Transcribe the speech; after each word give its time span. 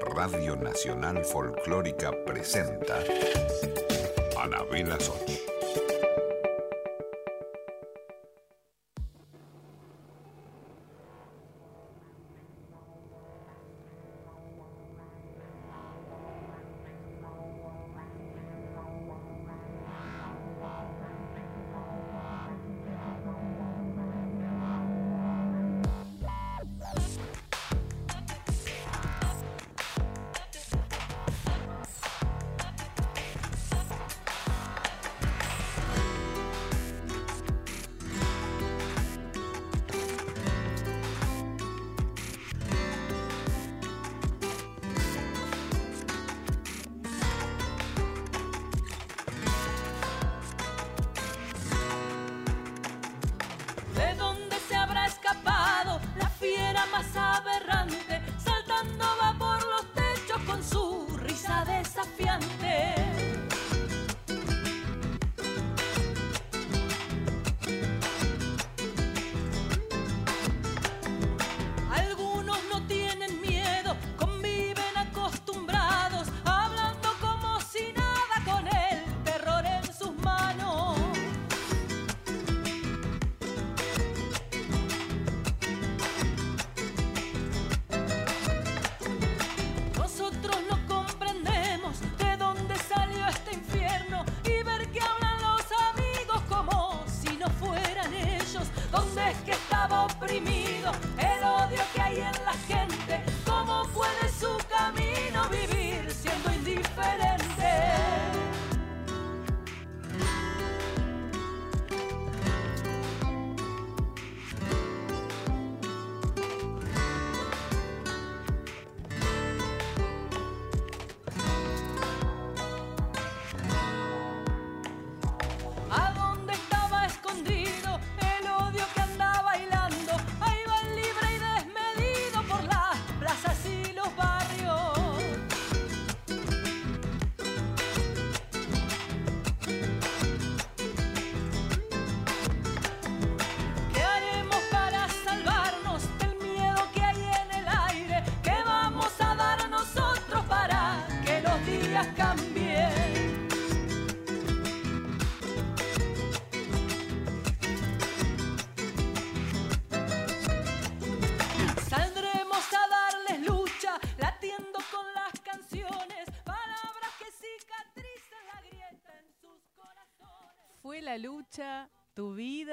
Radio 0.00 0.56
Nacional 0.56 1.24
Folclórica 1.24 2.12
presenta 2.24 2.98
Anabela 4.36 4.98
Soch. 4.98 5.51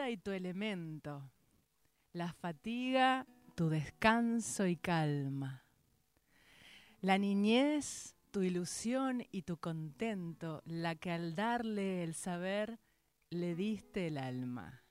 Y 0.10 0.18
tu 0.18 0.32
elemento. 0.32 1.32
La 2.14 2.34
fatiga, 2.34 3.26
tu 3.56 3.70
descanso 3.70 4.66
y 4.66 4.76
calma. 4.76 5.64
La 7.02 7.18
niñez, 7.18 8.16
tu 8.32 8.42
ilusión 8.42 9.26
y 9.32 9.44
tu 9.44 9.58
contento, 9.58 10.62
la 10.66 10.96
que 10.96 11.12
al 11.12 11.36
darle 11.36 12.04
el 12.04 12.14
saber 12.14 12.80
le 13.30 13.56
diste 13.56 14.08
el 14.08 14.18
alma. 14.18 14.84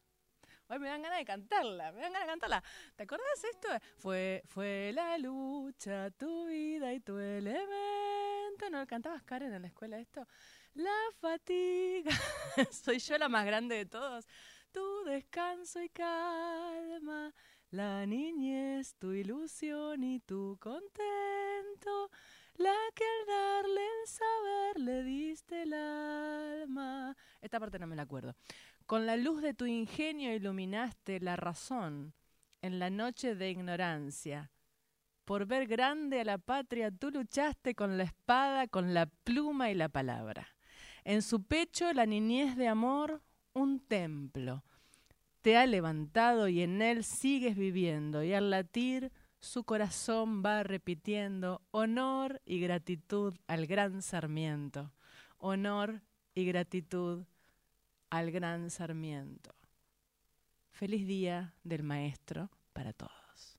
Hoy 0.68 0.78
me 0.78 0.88
dan 0.88 1.02
ganas 1.02 1.18
de 1.18 1.24
cantarla, 1.24 1.92
me 1.92 2.02
dan 2.02 2.12
ganas 2.12 2.26
de 2.26 2.32
cantarla. 2.32 2.64
¿Te 2.94 3.02
acordás 3.04 3.44
esto? 3.50 3.68
Fue, 3.96 4.42
fue 4.46 4.92
la 4.94 5.16
lucha, 5.18 6.10
tu 6.10 6.46
vida 6.46 6.92
y 6.92 7.00
tu 7.00 7.18
elemento. 7.18 8.68
¿No 8.70 8.86
cantabas 8.86 9.22
Karen 9.22 9.54
en 9.54 9.62
la 9.62 9.68
escuela 9.68 9.98
esto? 9.98 10.26
La 10.74 10.94
fatiga. 11.20 12.10
Soy 12.70 12.98
yo 12.98 13.16
la 13.18 13.28
más 13.28 13.46
grande 13.46 13.76
de 13.76 13.86
todos. 13.86 14.26
Tu 14.72 15.04
descanso 15.04 15.82
y 15.82 15.88
calma. 15.88 17.34
La 17.70 18.06
niñez, 18.06 18.94
tu 18.96 19.12
ilusión 19.12 20.02
y 20.02 20.20
tu 20.20 20.56
contento. 20.60 22.10
La 22.56 22.74
que 22.94 23.04
al 23.04 23.26
darle 23.26 23.80
el 23.80 24.08
saber 24.08 24.80
le 24.80 25.02
diste 25.02 25.62
el 25.62 25.74
alma. 25.74 27.16
Esta 27.40 27.60
parte 27.60 27.78
no 27.78 27.86
me 27.86 27.96
la 27.96 28.02
acuerdo. 28.02 28.34
Con 28.86 29.06
la 29.06 29.16
luz 29.16 29.42
de 29.42 29.54
tu 29.54 29.66
ingenio 29.66 30.34
iluminaste 30.34 31.20
la 31.20 31.36
razón 31.36 32.14
en 32.62 32.78
la 32.78 32.90
noche 32.90 33.34
de 33.34 33.50
ignorancia. 33.50 34.50
Por 35.24 35.46
ver 35.46 35.66
grande 35.66 36.20
a 36.20 36.24
la 36.24 36.38
patria 36.38 36.90
tú 36.90 37.10
luchaste 37.10 37.74
con 37.74 37.98
la 37.98 38.04
espada, 38.04 38.66
con 38.66 38.94
la 38.94 39.06
pluma 39.06 39.70
y 39.70 39.74
la 39.74 39.88
palabra. 39.90 40.48
En 41.04 41.22
su 41.22 41.42
pecho 41.42 41.92
la 41.92 42.06
niñez 42.06 42.56
de 42.56 42.66
amor, 42.66 43.22
un 43.52 43.80
templo. 43.80 44.62
Te 45.42 45.56
ha 45.56 45.66
levantado 45.66 46.48
y 46.48 46.62
en 46.62 46.82
él 46.82 47.04
sigues 47.04 47.56
viviendo 47.56 48.22
y 48.22 48.34
al 48.34 48.50
latir 48.50 49.12
su 49.40 49.64
corazón 49.64 50.42
va 50.44 50.62
repitiendo 50.62 51.62
honor 51.70 52.40
y 52.44 52.60
gratitud 52.60 53.34
al 53.46 53.66
gran 53.66 54.02
Sarmiento. 54.02 54.92
Honor 55.38 56.02
y 56.34 56.44
gratitud 56.44 57.24
al 58.10 58.30
gran 58.30 58.70
Sarmiento. 58.70 59.54
Feliz 60.70 61.06
día 61.06 61.54
del 61.64 61.82
maestro 61.82 62.50
para 62.72 62.92
todos. 62.92 63.58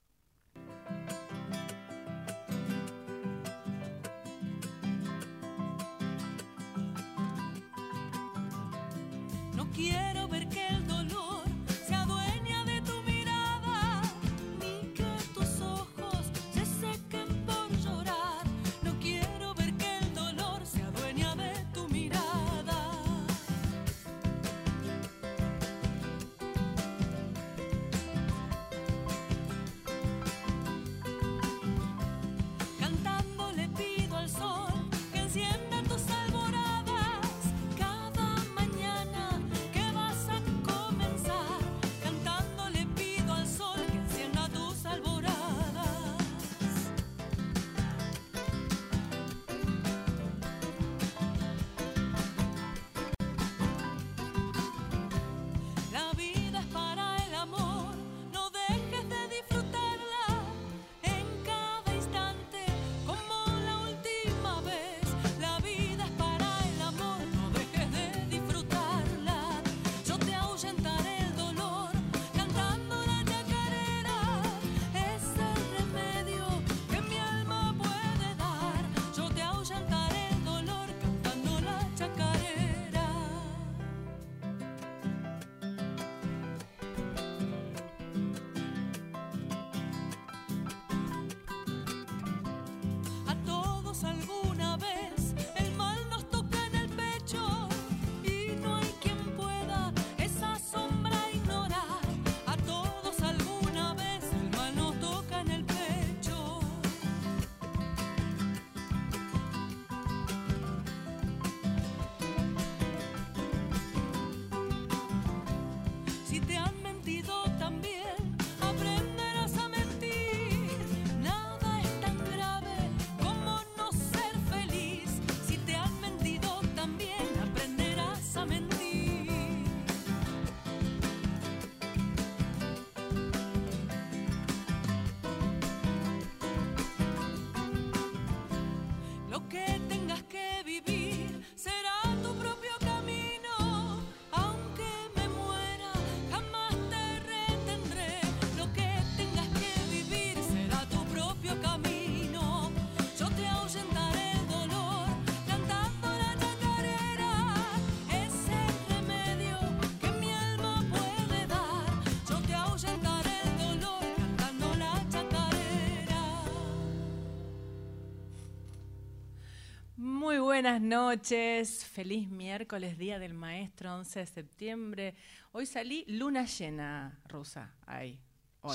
Buenas 170.37 170.79
noches. 170.81 171.85
Feliz 171.85 172.29
miércoles, 172.29 172.97
Día 172.97 173.17
del 173.17 173.33
Maestro, 173.33 173.95
11 173.95 174.19
de 174.19 174.25
septiembre. 174.27 175.15
Hoy 175.51 175.65
salí 175.65 176.05
luna 176.07 176.45
llena, 176.45 177.19
rusa. 177.27 177.73
Ahí. 177.87 178.19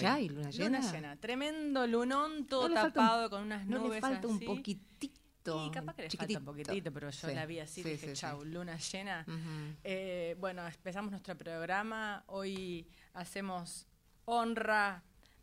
¿Ya 0.00 0.14
hay 0.14 0.28
luna 0.28 0.50
llena? 0.50 0.78
Luna 0.80 0.92
llena. 0.92 1.16
Tremendo 1.16 1.86
lunón, 1.86 2.46
todo 2.46 2.72
tapado 2.72 3.30
con 3.30 3.42
unas 3.42 3.66
nubes. 3.66 3.82
No 3.82 3.94
le 3.94 4.00
falta 4.00 4.26
un 4.26 4.40
poquitito. 4.40 5.66
Y 5.66 5.70
capaz 5.70 5.94
que 5.94 6.02
le 6.02 6.10
falta 6.10 6.38
un 6.38 6.44
poquitito, 6.44 6.90
pero 6.90 7.10
yo 7.10 7.28
la 7.28 7.46
vi 7.46 7.60
así, 7.60 7.82
dije, 7.82 8.14
chau, 8.14 8.44
luna 8.44 8.76
llena. 8.76 9.24
Eh, 9.84 10.36
bueno, 10.40 10.66
empezamos 10.66 11.10
nuestro 11.10 11.36
programa. 11.36 12.24
Hoy 12.26 12.88
hacemos 13.12 13.86
honra 14.24 15.02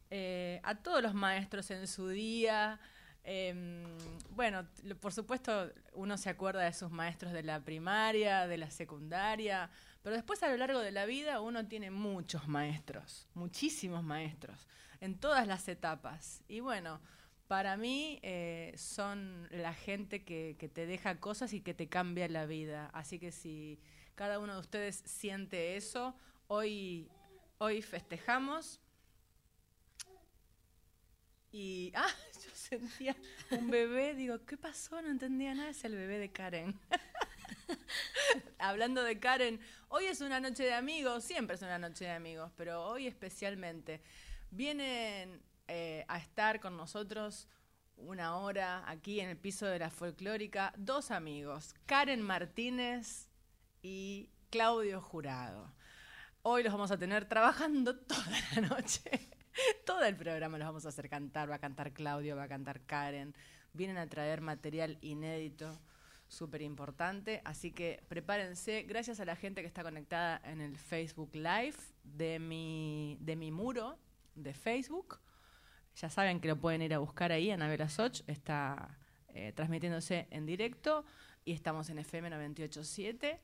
eh, 0.09 0.59
a 0.63 0.75
todos 0.75 1.01
los 1.01 1.13
maestros 1.13 1.69
en 1.71 1.87
su 1.87 2.09
día. 2.09 2.79
Em, 3.23 3.83
bueno, 4.31 4.67
por 4.99 5.13
supuesto 5.13 5.71
uno 5.93 6.17
se 6.17 6.29
acuerda 6.29 6.61
de 6.63 6.73
sus 6.73 6.89
maestros 6.89 7.33
de 7.33 7.43
la 7.43 7.59
primaria, 7.63 8.47
de 8.47 8.57
la 8.57 8.71
secundaria, 8.71 9.69
pero 10.01 10.15
después 10.15 10.41
a 10.41 10.49
lo 10.49 10.57
largo 10.57 10.79
de 10.79 10.91
la 10.91 11.05
vida 11.05 11.41
uno 11.41 11.67
tiene 11.67 11.91
muchos 11.91 12.47
maestros, 12.47 13.27
muchísimos 13.35 14.03
maestros, 14.03 14.67
en 14.99 15.19
todas 15.19 15.47
las 15.47 15.67
etapas. 15.67 16.43
Y 16.47 16.61
bueno, 16.61 16.99
para 17.47 17.77
mí 17.77 18.19
eh, 18.23 18.73
son 18.75 19.47
la 19.51 19.73
gente 19.73 20.23
que, 20.23 20.55
que 20.57 20.69
te 20.69 20.85
deja 20.85 21.19
cosas 21.19 21.53
y 21.53 21.61
que 21.61 21.73
te 21.73 21.87
cambia 21.87 22.27
la 22.27 22.45
vida. 22.45 22.89
Así 22.93 23.19
que 23.19 23.31
si 23.31 23.79
cada 24.15 24.39
uno 24.39 24.53
de 24.53 24.59
ustedes 24.59 25.03
siente 25.05 25.75
eso, 25.75 26.15
hoy, 26.47 27.09
hoy 27.59 27.81
festejamos. 27.81 28.79
Y, 31.51 31.91
ah, 31.95 32.07
sentía 32.61 33.15
un 33.51 33.69
bebé, 33.69 34.13
digo, 34.13 34.45
¿qué 34.45 34.57
pasó? 34.57 35.01
No 35.01 35.09
entendía 35.09 35.53
nada, 35.53 35.69
es 35.69 35.83
el 35.83 35.95
bebé 35.95 36.19
de 36.19 36.31
Karen. 36.31 36.79
Hablando 38.59 39.03
de 39.03 39.19
Karen, 39.19 39.59
hoy 39.89 40.05
es 40.05 40.21
una 40.21 40.39
noche 40.39 40.63
de 40.63 40.73
amigos, 40.73 41.23
siempre 41.23 41.55
es 41.55 41.61
una 41.61 41.79
noche 41.79 42.05
de 42.05 42.11
amigos, 42.11 42.51
pero 42.55 42.83
hoy 42.83 43.07
especialmente. 43.07 44.01
Vienen 44.51 45.41
eh, 45.67 46.05
a 46.07 46.17
estar 46.17 46.59
con 46.59 46.77
nosotros 46.77 47.47
una 47.97 48.37
hora 48.37 48.83
aquí 48.89 49.19
en 49.19 49.29
el 49.29 49.37
piso 49.37 49.65
de 49.65 49.79
la 49.79 49.89
folclórica 49.89 50.73
dos 50.77 51.11
amigos, 51.11 51.75
Karen 51.85 52.21
Martínez 52.21 53.29
y 53.81 54.29
Claudio 54.49 55.01
Jurado. 55.01 55.73
Hoy 56.43 56.63
los 56.63 56.73
vamos 56.73 56.91
a 56.91 56.97
tener 56.97 57.25
trabajando 57.25 57.95
toda 58.07 58.31
la 58.55 58.61
noche. 58.61 59.30
Todo 59.85 60.03
el 60.03 60.15
programa 60.15 60.57
los 60.57 60.67
vamos 60.67 60.85
a 60.85 60.89
hacer 60.89 61.09
cantar. 61.09 61.49
Va 61.49 61.55
a 61.55 61.59
cantar 61.59 61.93
Claudio, 61.93 62.35
va 62.35 62.43
a 62.43 62.47
cantar 62.47 62.81
Karen. 62.81 63.33
Vienen 63.73 63.97
a 63.97 64.07
traer 64.07 64.41
material 64.41 64.97
inédito, 65.01 65.79
súper 66.27 66.61
importante. 66.61 67.41
Así 67.45 67.71
que 67.71 68.03
prepárense. 68.07 68.83
Gracias 68.83 69.19
a 69.19 69.25
la 69.25 69.35
gente 69.35 69.61
que 69.61 69.67
está 69.67 69.83
conectada 69.83 70.41
en 70.43 70.61
el 70.61 70.77
Facebook 70.77 71.31
Live 71.33 71.77
de 72.03 72.39
mi, 72.39 73.17
de 73.21 73.35
mi 73.35 73.51
muro 73.51 73.97
de 74.35 74.53
Facebook. 74.53 75.19
Ya 75.95 76.09
saben 76.09 76.39
que 76.39 76.47
lo 76.47 76.57
pueden 76.57 76.81
ir 76.81 76.93
a 76.93 76.99
buscar 76.99 77.31
ahí. 77.31 77.51
Anabela 77.51 77.89
Soch 77.89 78.21
está 78.27 78.97
eh, 79.29 79.51
transmitiéndose 79.53 80.27
en 80.31 80.45
directo. 80.45 81.05
Y 81.43 81.53
estamos 81.53 81.89
en 81.89 81.99
FM 81.99 82.29
987. 82.29 83.39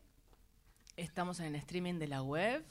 Estamos 0.95 1.39
en 1.39 1.47
el 1.47 1.55
streaming 1.55 1.95
de 1.95 2.07
la 2.07 2.23
web. 2.23 2.63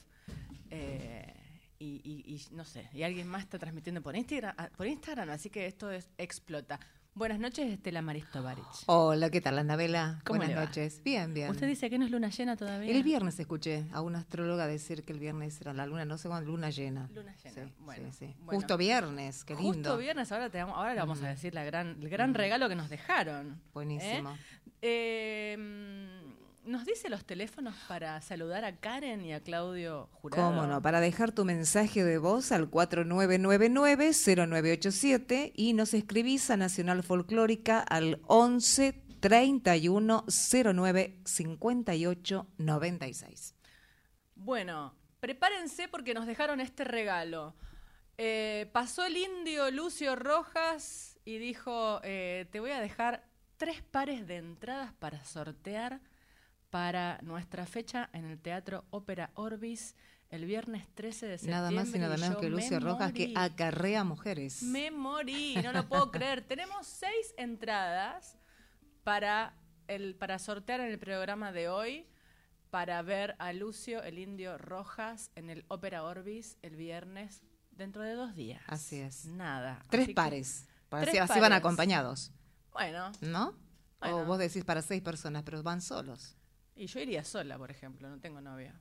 Eh, 0.71 1.46
y, 1.79 2.41
no 2.53 2.65
sé, 2.65 2.89
y 2.93 3.03
alguien 3.03 3.29
más 3.29 3.43
está 3.43 3.59
transmitiendo 3.59 4.03
por 4.03 4.17
Instagram, 4.17 4.55
ah, 4.59 4.71
por 4.77 4.87
Instagram 4.87 5.31
así 5.31 5.51
que 5.51 5.67
esto 5.67 5.91
es, 5.91 6.09
explota. 6.19 6.79
Buenas 7.15 7.39
noches, 7.39 7.73
Estela 7.73 8.03
Maristo 8.03 8.43
Barich. 8.43 8.85
Hola, 8.85 9.31
¿qué 9.31 9.41
tal, 9.41 9.59
Anabela? 9.59 10.21
Buenas 10.27 10.51
noches. 10.51 11.01
Bien, 11.03 11.33
bien. 11.33 11.51
¿Usted 11.51 11.67
dice 11.67 11.89
que 11.89 11.99
no 11.99 12.05
es 12.05 12.11
luna 12.11 12.29
llena 12.29 12.57
todavía? 12.57 12.95
El 12.95 13.03
viernes 13.03 13.41
escuché 13.41 13.87
a 13.93 14.03
una 14.03 14.19
astróloga 14.19 14.67
decir 14.67 15.03
que 15.03 15.15
el 15.15 15.19
viernes 15.19 15.59
era 15.63 15.73
la 15.73 15.87
luna, 15.87 16.05
no 16.05 16.19
sé 16.19 16.29
cuándo, 16.29 16.51
luna 16.51 16.69
llena. 16.69 17.09
Luna 17.15 17.35
llena, 17.43 17.73
bueno, 17.79 18.13
sí, 18.13 18.35
Justo 18.45 18.77
viernes, 18.77 19.45
qué 19.45 19.55
lindo. 19.55 19.73
Justo 19.73 19.97
viernes, 19.97 20.31
ahora, 20.31 20.51
te, 20.51 20.61
ahora 20.61 20.93
le 20.93 21.01
vamos 21.01 21.23
a 21.23 21.29
decir 21.29 21.55
la 21.55 21.65
gran, 21.65 21.97
el 22.03 22.11
gran 22.11 22.35
regalo 22.35 22.69
que 22.69 22.75
nos 22.75 22.91
dejaron. 22.91 23.63
Buenísimo. 23.73 24.37
¿eh? 24.83 25.57
eh 25.57 26.26
¿Nos 26.67 26.85
dice 26.85 27.09
los 27.09 27.25
teléfonos 27.25 27.75
para 27.87 28.21
saludar 28.21 28.65
a 28.65 28.75
Karen 28.75 29.25
y 29.25 29.33
a 29.33 29.41
Claudio 29.41 30.09
Jurado? 30.15 30.51
Cómo 30.51 30.67
no, 30.67 30.83
para 30.83 31.01
dejar 31.01 31.31
tu 31.31 31.45
mensaje 31.45 32.03
de 32.03 32.19
voz 32.19 32.51
al 32.51 32.69
4999-0987 32.69 35.53
y 35.55 35.75
nos 35.75 35.95
escribís 35.95 36.51
a 36.51 36.57
Nacional 36.57 37.05
Folclórica 37.05 37.79
al 37.79 38.21
11 38.27 39.01
31 39.21 40.25
09 40.29 41.21
58 41.25 42.47
96. 42.59 43.55
Bueno, 44.35 44.93
prepárense 45.21 45.87
porque 45.87 46.15
nos 46.15 46.27
dejaron 46.27 46.61
este 46.61 46.83
regalo. 46.83 47.55
Eh, 48.19 48.69
pasó 48.73 49.07
el 49.07 49.17
indio 49.17 49.71
Lucio 49.71 50.17
Rojas 50.17 51.17
y 51.25 51.39
dijo, 51.39 52.01
eh, 52.03 52.49
te 52.51 52.59
voy 52.59 52.73
a 52.73 52.81
dejar 52.81 53.23
tres 53.57 53.83
pares 53.83 54.27
de 54.27 54.39
entradas 54.39 54.93
para 54.95 55.25
sortear 55.25 56.01
para 56.77 57.19
nuestra 57.23 57.65
fecha 57.65 58.11
en 58.13 58.27
el 58.27 58.39
Teatro 58.39 58.85
Ópera 58.91 59.31
Orbis 59.33 59.95
el 60.29 60.45
viernes 60.45 60.87
13 60.95 61.25
de 61.25 61.39
septiembre. 61.39 61.57
Nada 61.57 61.71
más 61.71 61.95
y 61.95 61.99
nada 61.99 62.19
menos 62.19 62.37
que 62.37 62.51
Lucio 62.51 62.79
Rojas 62.81 63.15
que 63.15 63.33
acarrea 63.35 64.05
mujeres. 64.05 64.63
Me 64.63 64.91
morí, 64.91 65.57
no 65.65 65.73
lo 65.73 65.89
puedo 65.89 66.11
creer. 66.13 66.43
Tenemos 66.43 66.87
seis 66.87 67.33
entradas 67.39 68.37
para, 69.05 69.55
el, 69.89 70.17
para 70.17 70.39
sortear 70.39 70.81
en 70.81 70.89
el 70.89 70.99
programa 70.99 71.51
de 71.51 71.71
hoy 71.71 72.07
para 72.69 73.01
ver 73.01 73.37
a 73.39 73.55
Lucio 73.55 74.03
el 74.03 74.19
Indio 74.19 74.59
Rojas 74.59 75.31
en 75.35 75.49
el 75.49 75.65
Ópera 75.69 76.05
Orbis 76.05 76.59
el 76.61 76.77
viernes 76.77 77.41
dentro 77.71 78.03
de 78.03 78.13
dos 78.13 78.35
días. 78.35 78.61
Así 78.67 79.01
es. 79.01 79.25
Nada. 79.25 79.83
Tres 79.89 80.11
pares. 80.11 80.69
así 80.91 81.41
van 81.41 81.55
acompañados. 81.55 82.33
Bueno. 82.71 83.13
¿No? 83.23 83.55
O 84.01 84.27
vos 84.27 84.39
decís 84.39 84.63
para 84.63 84.83
seis 84.83 85.01
personas, 85.01 85.43
pero 85.43 85.63
van 85.63 85.81
solos. 85.81 86.37
Y 86.77 86.87
yo 86.87 87.01
iría 87.01 87.25
sola, 87.25 87.57
por 87.57 87.71
ejemplo, 87.71 88.09
no 88.09 88.19
tengo 88.19 88.41
novia. 88.41 88.75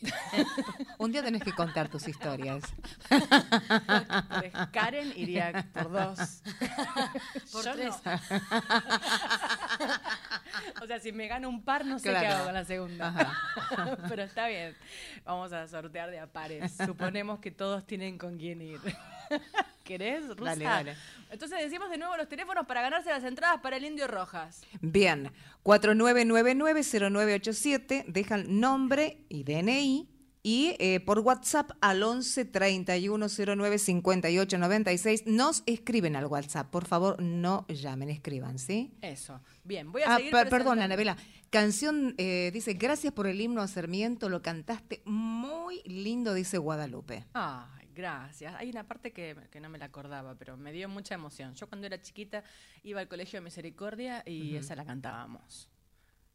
Un 0.98 1.10
día 1.10 1.22
tenés 1.22 1.42
que 1.42 1.52
contar 1.52 1.88
tus 1.88 2.06
historias. 2.06 2.62
Karen 4.72 5.12
iría 5.16 5.66
por 5.72 5.90
dos. 5.90 6.18
Por 7.52 7.64
tres. 7.64 7.94
o 10.82 10.86
sea, 10.86 11.00
si 11.00 11.12
me 11.12 11.28
gano 11.28 11.48
un 11.48 11.62
par, 11.62 11.86
no 11.86 11.98
sé 11.98 12.10
qué 12.10 12.26
hago 12.26 12.44
con 12.44 12.54
la 12.54 12.64
segunda. 12.64 13.32
Pero 14.08 14.22
está 14.22 14.48
bien. 14.48 14.76
Vamos 15.24 15.52
a 15.52 15.66
sortear 15.66 16.10
de 16.10 16.18
a 16.18 16.26
pares. 16.26 16.76
Suponemos 16.84 17.40
que 17.40 17.50
todos 17.50 17.86
tienen 17.86 18.18
con 18.18 18.36
quién 18.36 18.60
ir. 18.60 18.80
¿Querés, 19.84 20.26
Rusa? 20.36 20.50
Dale, 20.50 20.64
dale. 20.64 20.96
Entonces 21.30 21.58
decimos 21.60 21.88
de 21.90 21.98
nuevo 21.98 22.16
los 22.16 22.28
teléfonos 22.28 22.66
para 22.66 22.82
ganarse 22.82 23.10
las 23.10 23.22
entradas 23.24 23.60
para 23.60 23.76
el 23.76 23.84
Indio 23.84 24.06
Rojas. 24.08 24.62
Bien, 24.80 25.30
4999-0987, 25.64 28.04
dejan 28.06 28.60
nombre 28.60 29.24
y 29.28 29.42
DNI 29.44 30.08
y 30.42 30.76
eh, 30.78 31.00
por 31.00 31.18
WhatsApp 31.20 31.70
al 31.80 32.02
11 32.04 32.44
31 32.44 33.26
09 33.56 33.78
58 33.78 34.58
96 34.58 35.26
nos 35.26 35.62
escriben 35.66 36.14
al 36.16 36.26
WhatsApp. 36.26 36.70
Por 36.70 36.86
favor, 36.86 37.20
no 37.20 37.66
llamen, 37.68 38.10
escriban, 38.10 38.58
¿sí? 38.60 38.92
Eso. 39.02 39.40
Bien, 39.64 39.90
voy 39.90 40.02
a 40.02 40.14
Ah, 40.14 40.16
seguir 40.18 40.30
per- 40.32 40.48
perdón. 40.48 40.80
Anabela. 40.80 41.16
Canción, 41.50 42.14
eh, 42.18 42.50
dice, 42.52 42.74
gracias 42.74 43.12
por 43.12 43.26
el 43.26 43.40
himno 43.40 43.60
a 43.60 43.66
Sarmiento, 43.68 44.28
lo 44.28 44.42
cantaste 44.42 45.02
muy 45.04 45.80
lindo, 45.84 46.32
dice 46.34 46.58
Guadalupe. 46.58 47.24
Ay, 47.34 47.85
gracias. 47.96 48.54
Hay 48.54 48.70
una 48.70 48.84
parte 48.84 49.12
que, 49.12 49.36
que 49.50 49.60
no 49.60 49.68
me 49.68 49.78
la 49.78 49.86
acordaba, 49.86 50.34
pero 50.36 50.56
me 50.56 50.72
dio 50.72 50.88
mucha 50.88 51.14
emoción. 51.14 51.54
Yo 51.54 51.68
cuando 51.68 51.86
era 51.86 52.00
chiquita 52.00 52.44
iba 52.84 53.00
al 53.00 53.08
Colegio 53.08 53.38
de 53.40 53.44
Misericordia 53.44 54.22
y 54.26 54.54
esa 54.56 54.76
la 54.76 54.84
cantábamos. 54.84 55.68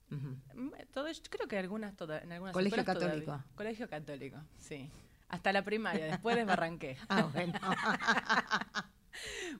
Mm, 0.10 0.72
Todo, 0.94 1.10
yo 1.10 1.22
creo 1.30 1.48
que 1.48 1.58
algunas 1.58 1.96
toda, 1.96 2.20
en 2.20 2.32
algunas 2.34 2.54
Colegio 2.54 2.84
católico. 2.84 3.26
todavía. 3.26 3.46
Colegio 3.56 3.90
católico, 3.90 4.38
sí. 4.58 4.90
Hasta 5.30 5.54
la 5.54 5.64
primaria, 5.64 6.06
después 6.08 6.36
desbarranqué. 6.36 6.98
Ah, 7.10 7.30
bueno. 7.32 7.60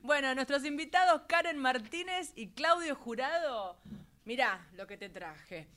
Bueno, 0.02 0.34
nuestros 0.34 0.64
invitados 0.64 1.22
Karen 1.28 1.58
Martínez 1.58 2.32
y 2.34 2.48
Claudio 2.48 2.96
Jurado. 2.96 3.76
Mirá 4.24 4.66
lo 4.74 4.86
que 4.86 4.96
te 4.96 5.10
traje. 5.10 5.68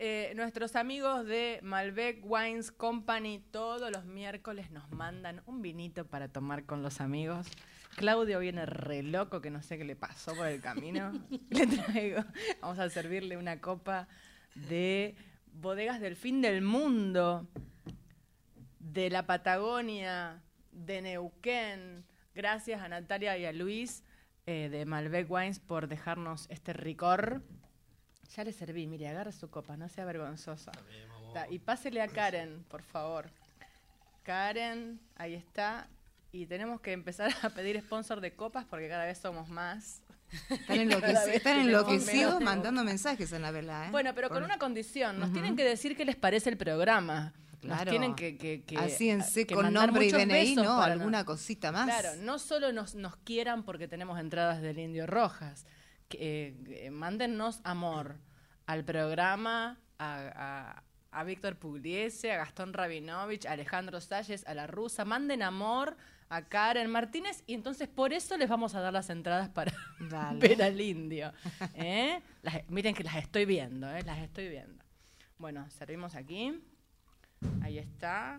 Eh, 0.00 0.32
nuestros 0.36 0.76
amigos 0.76 1.26
de 1.26 1.58
Malbec 1.64 2.20
Wines 2.22 2.70
Company 2.70 3.40
todos 3.50 3.90
los 3.90 4.04
miércoles 4.04 4.70
nos 4.70 4.88
mandan 4.92 5.42
un 5.46 5.60
vinito 5.60 6.06
para 6.06 6.28
tomar 6.28 6.66
con 6.66 6.84
los 6.84 7.00
amigos. 7.00 7.48
Claudio 7.96 8.38
viene 8.38 8.64
re 8.64 9.02
loco, 9.02 9.40
que 9.40 9.50
no 9.50 9.60
sé 9.60 9.76
qué 9.76 9.84
le 9.84 9.96
pasó 9.96 10.36
por 10.36 10.46
el 10.46 10.60
camino. 10.60 11.10
le 11.50 11.66
traigo, 11.66 12.24
vamos 12.60 12.78
a 12.78 12.88
servirle 12.90 13.36
una 13.36 13.60
copa 13.60 14.06
de 14.54 15.16
bodegas 15.52 16.00
del 16.00 16.14
fin 16.14 16.42
del 16.42 16.62
mundo 16.62 17.48
de 18.78 19.10
la 19.10 19.26
Patagonia, 19.26 20.44
de 20.70 21.02
Neuquén. 21.02 22.04
Gracias 22.36 22.80
a 22.80 22.88
Natalia 22.88 23.36
y 23.36 23.46
a 23.46 23.52
Luis 23.52 24.04
eh, 24.46 24.68
de 24.70 24.84
Malbec 24.86 25.28
Wines 25.28 25.58
por 25.58 25.88
dejarnos 25.88 26.46
este 26.50 26.72
ricor. 26.72 27.42
Ya 28.36 28.44
le 28.44 28.52
serví, 28.52 28.86
mire, 28.86 29.08
agarre 29.08 29.32
su 29.32 29.48
copa, 29.50 29.76
no 29.76 29.88
sea 29.88 30.04
vergonzosa. 30.04 30.70
Y 31.50 31.58
pásele 31.58 32.02
a 32.02 32.08
Karen, 32.08 32.64
por 32.68 32.82
favor. 32.82 33.30
Karen, 34.24 35.00
ahí 35.16 35.34
está. 35.34 35.88
Y 36.32 36.46
tenemos 36.46 36.80
que 36.80 36.92
empezar 36.92 37.32
a 37.42 37.48
pedir 37.50 37.80
sponsor 37.80 38.20
de 38.20 38.32
copas 38.34 38.64
porque 38.68 38.88
cada 38.88 39.06
vez 39.06 39.18
somos 39.18 39.48
más. 39.48 40.02
Están, 40.50 40.76
enloqueci- 40.90 41.46
enloquecidos 41.46 42.40
mandando 42.42 42.84
mensajes, 42.84 43.32
Anabela. 43.32 43.86
¿eh? 43.86 43.90
Bueno, 43.90 44.14
pero 44.14 44.28
con 44.28 44.38
Por- 44.38 44.44
una 44.44 44.58
condición. 44.58 45.18
Nos 45.18 45.32
tienen 45.32 45.56
que 45.56 45.64
decir 45.64 45.96
qué 45.96 46.04
les 46.04 46.16
parece 46.16 46.50
el 46.50 46.58
programa. 46.58 47.32
Nos 47.62 47.76
Claro. 47.76 47.90
tienen 47.90 48.14
que, 48.14 48.36
que, 48.36 48.62
que- 48.62 48.76
Asíense 48.78 49.46
que 49.46 49.54
con 49.54 49.64
mandar 49.64 49.86
nombre 49.86 50.06
y 50.06 50.12
DNI, 50.12 50.54
¿no? 50.56 50.80
Alguna 50.82 51.24
cosita 51.24 51.72
más. 51.72 51.86
Claro, 51.86 52.10
no 52.20 52.38
solo 52.38 52.72
nos, 52.72 52.94
nos 52.94 53.16
quieran 53.16 53.62
porque 53.64 53.88
tenemos 53.88 54.20
entradas 54.20 54.60
del 54.60 54.78
Indio 54.78 55.06
Rojas, 55.06 55.64
eh, 56.12 56.88
mándennos 56.90 57.60
amor 57.64 58.16
al 58.66 58.84
programa, 58.84 59.78
a, 59.98 60.16
a- 60.34 60.82
a 61.10 61.24
Víctor 61.24 61.56
Pugliese, 61.56 62.32
a 62.32 62.36
Gastón 62.36 62.72
Rabinovich, 62.74 63.46
a 63.46 63.52
Alejandro 63.52 64.00
Salles, 64.00 64.46
a 64.46 64.54
la 64.54 64.66
rusa, 64.66 65.04
manden 65.06 65.42
amor 65.42 65.96
a 66.28 66.42
Karen 66.44 66.90
Martínez 66.90 67.42
y 67.46 67.54
entonces 67.54 67.88
por 67.88 68.12
eso 68.12 68.36
les 68.36 68.48
vamos 68.50 68.74
a 68.74 68.80
dar 68.80 68.92
las 68.92 69.08
entradas 69.08 69.48
para 69.48 69.72
Dale. 70.00 70.38
ver 70.38 70.62
al 70.62 70.78
indio. 70.80 71.32
¿eh? 71.74 72.20
Las- 72.42 72.68
miren 72.68 72.94
que 72.94 73.04
las 73.04 73.16
estoy 73.16 73.46
viendo, 73.46 73.90
¿eh? 73.90 74.02
las 74.04 74.18
estoy 74.18 74.48
viendo. 74.48 74.84
Bueno, 75.38 75.68
servimos 75.70 76.14
aquí. 76.14 76.62
Ahí 77.62 77.78
está. 77.78 78.36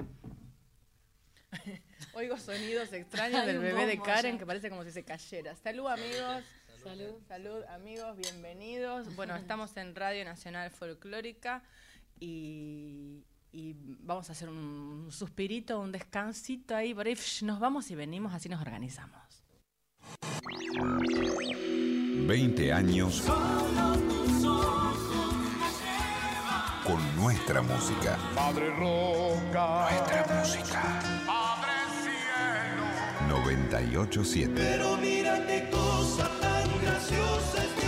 Oigo 2.13 2.38
sonidos 2.38 2.93
extraños 2.93 3.39
Hay 3.41 3.47
del 3.47 3.59
bebé 3.59 3.85
de 3.88 3.97
Karen 3.99 4.31
allá. 4.33 4.39
que 4.39 4.45
parece 4.45 4.69
como 4.69 4.83
si 4.83 4.91
se 4.91 5.03
cayera. 5.03 5.55
Salud 5.55 5.88
amigos. 5.88 6.43
Salud. 6.83 7.15
Salud 7.27 7.63
amigos, 7.69 8.15
bienvenidos. 8.17 9.13
Bueno, 9.15 9.36
estamos 9.36 9.75
en 9.77 9.93
Radio 9.95 10.24
Nacional 10.24 10.71
Folclórica 10.71 11.62
y, 12.19 13.25
y 13.51 13.75
vamos 14.01 14.29
a 14.29 14.31
hacer 14.31 14.48
un 14.50 15.07
suspirito, 15.12 15.79
un 15.79 15.91
descansito 15.91 16.75
ahí. 16.75 16.93
Por 16.93 17.07
ahí 17.07 17.17
nos 17.41 17.59
vamos 17.59 17.91
y 17.91 17.95
venimos, 17.95 18.33
así 18.33 18.48
nos 18.48 18.62
organizamos. 18.62 19.43
20 22.27 22.74
años 22.74 23.24
con 26.86 27.15
nuestra 27.17 27.62
música. 27.62 28.17
Padre 28.33 28.69
Roca, 28.69 29.89
Nuestra 29.91 30.39
música. 30.39 31.19
987. 33.29 34.53
Qué 34.55 34.77
cosa 34.77 34.98
tan 34.98 35.08
graciosa 37.09 37.63
es 37.63 37.79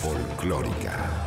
Folclórica. 0.00 1.26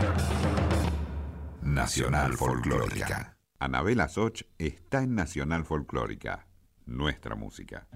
Nacional 1.61 2.33
Folclórica. 2.33 3.37
Anabela 3.59 4.07
Soch 4.07 4.43
está 4.57 5.03
en 5.03 5.15
Nacional 5.15 5.65
Folclórica. 5.65 6.47
Nuestra 6.85 7.35
música. 7.35 7.87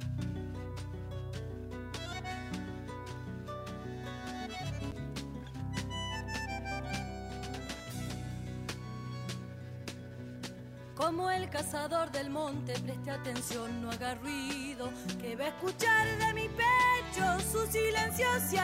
Como 10.97 11.29
el 11.29 11.47
cazador 11.49 12.11
del 12.11 12.31
monte, 12.31 12.73
preste 12.79 13.11
atención, 13.11 13.83
no 13.83 13.91
haga 13.91 14.15
ruido, 14.15 14.89
que 15.21 15.35
va 15.35 15.45
a 15.45 15.47
escuchar 15.49 16.07
de 16.17 16.33
mi 16.33 16.49
pecho 16.49 17.39
sus 17.51 17.69
silencios 17.69 18.51
y 18.51 18.57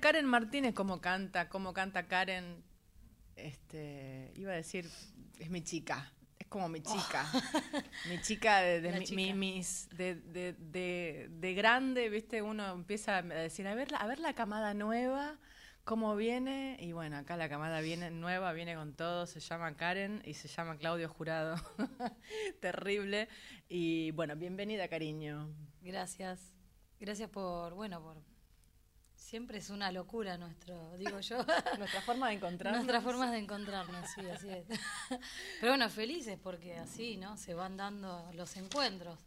Karen 0.00 0.26
Martínez 0.26 0.74
como 0.74 1.00
canta, 1.00 1.48
como 1.48 1.72
canta 1.72 2.06
Karen. 2.06 2.62
Este, 3.36 4.32
iba 4.36 4.52
a 4.52 4.56
decir, 4.56 4.88
es 5.38 5.48
mi 5.50 5.62
chica, 5.62 6.12
es 6.38 6.46
como 6.48 6.68
mi 6.68 6.80
chica. 6.80 7.24
Mi 8.08 8.20
chica 8.20 8.60
de, 8.62 8.80
mi- 8.92 9.04
chica. 9.06 9.16
mi- 9.16 9.32
mis 9.32 9.88
de, 9.96 10.16
de, 10.16 10.52
de, 10.54 11.28
de 11.30 11.54
grande, 11.54 12.08
viste, 12.08 12.42
uno 12.42 12.72
empieza 12.72 13.18
a 13.18 13.22
decir, 13.22 13.66
a 13.68 13.74
ver, 13.74 13.92
la- 13.92 13.98
a 13.98 14.06
ver 14.08 14.18
la 14.18 14.34
camada 14.34 14.74
nueva, 14.74 15.38
cómo 15.84 16.16
viene, 16.16 16.76
y 16.80 16.90
bueno, 16.92 17.16
acá 17.16 17.36
la 17.36 17.48
camada 17.48 17.80
viene 17.80 18.10
nueva, 18.10 18.52
viene 18.52 18.74
con 18.74 18.94
todo, 18.94 19.26
se 19.26 19.38
llama 19.40 19.76
Karen 19.76 20.20
y 20.24 20.34
se 20.34 20.48
llama 20.48 20.76
Claudio 20.76 21.08
Jurado. 21.08 21.54
Terrible. 22.60 23.28
Y 23.68 24.10
bueno, 24.12 24.34
bienvenida, 24.36 24.88
cariño. 24.88 25.48
Gracias. 25.80 26.52
Gracias 27.00 27.30
por, 27.30 27.74
bueno, 27.74 28.02
por... 28.02 28.16
Siempre 29.28 29.58
es 29.58 29.68
una 29.68 29.92
locura 29.92 30.38
nuestro, 30.38 30.96
digo 30.96 31.20
yo. 31.20 31.36
Nuestra 31.78 32.00
forma 32.00 32.28
de 32.28 32.36
encontrarnos. 32.36 32.82
Nuestras 32.82 33.04
formas 33.04 33.30
de 33.30 33.36
encontrarnos, 33.36 34.08
sí, 34.14 34.22
así 34.26 34.48
es. 34.48 34.64
Pero 35.60 35.72
bueno, 35.72 35.90
felices 35.90 36.38
porque 36.42 36.78
así, 36.78 37.18
¿no? 37.18 37.36
Se 37.36 37.52
van 37.52 37.76
dando 37.76 38.30
los 38.32 38.56
encuentros. 38.56 39.18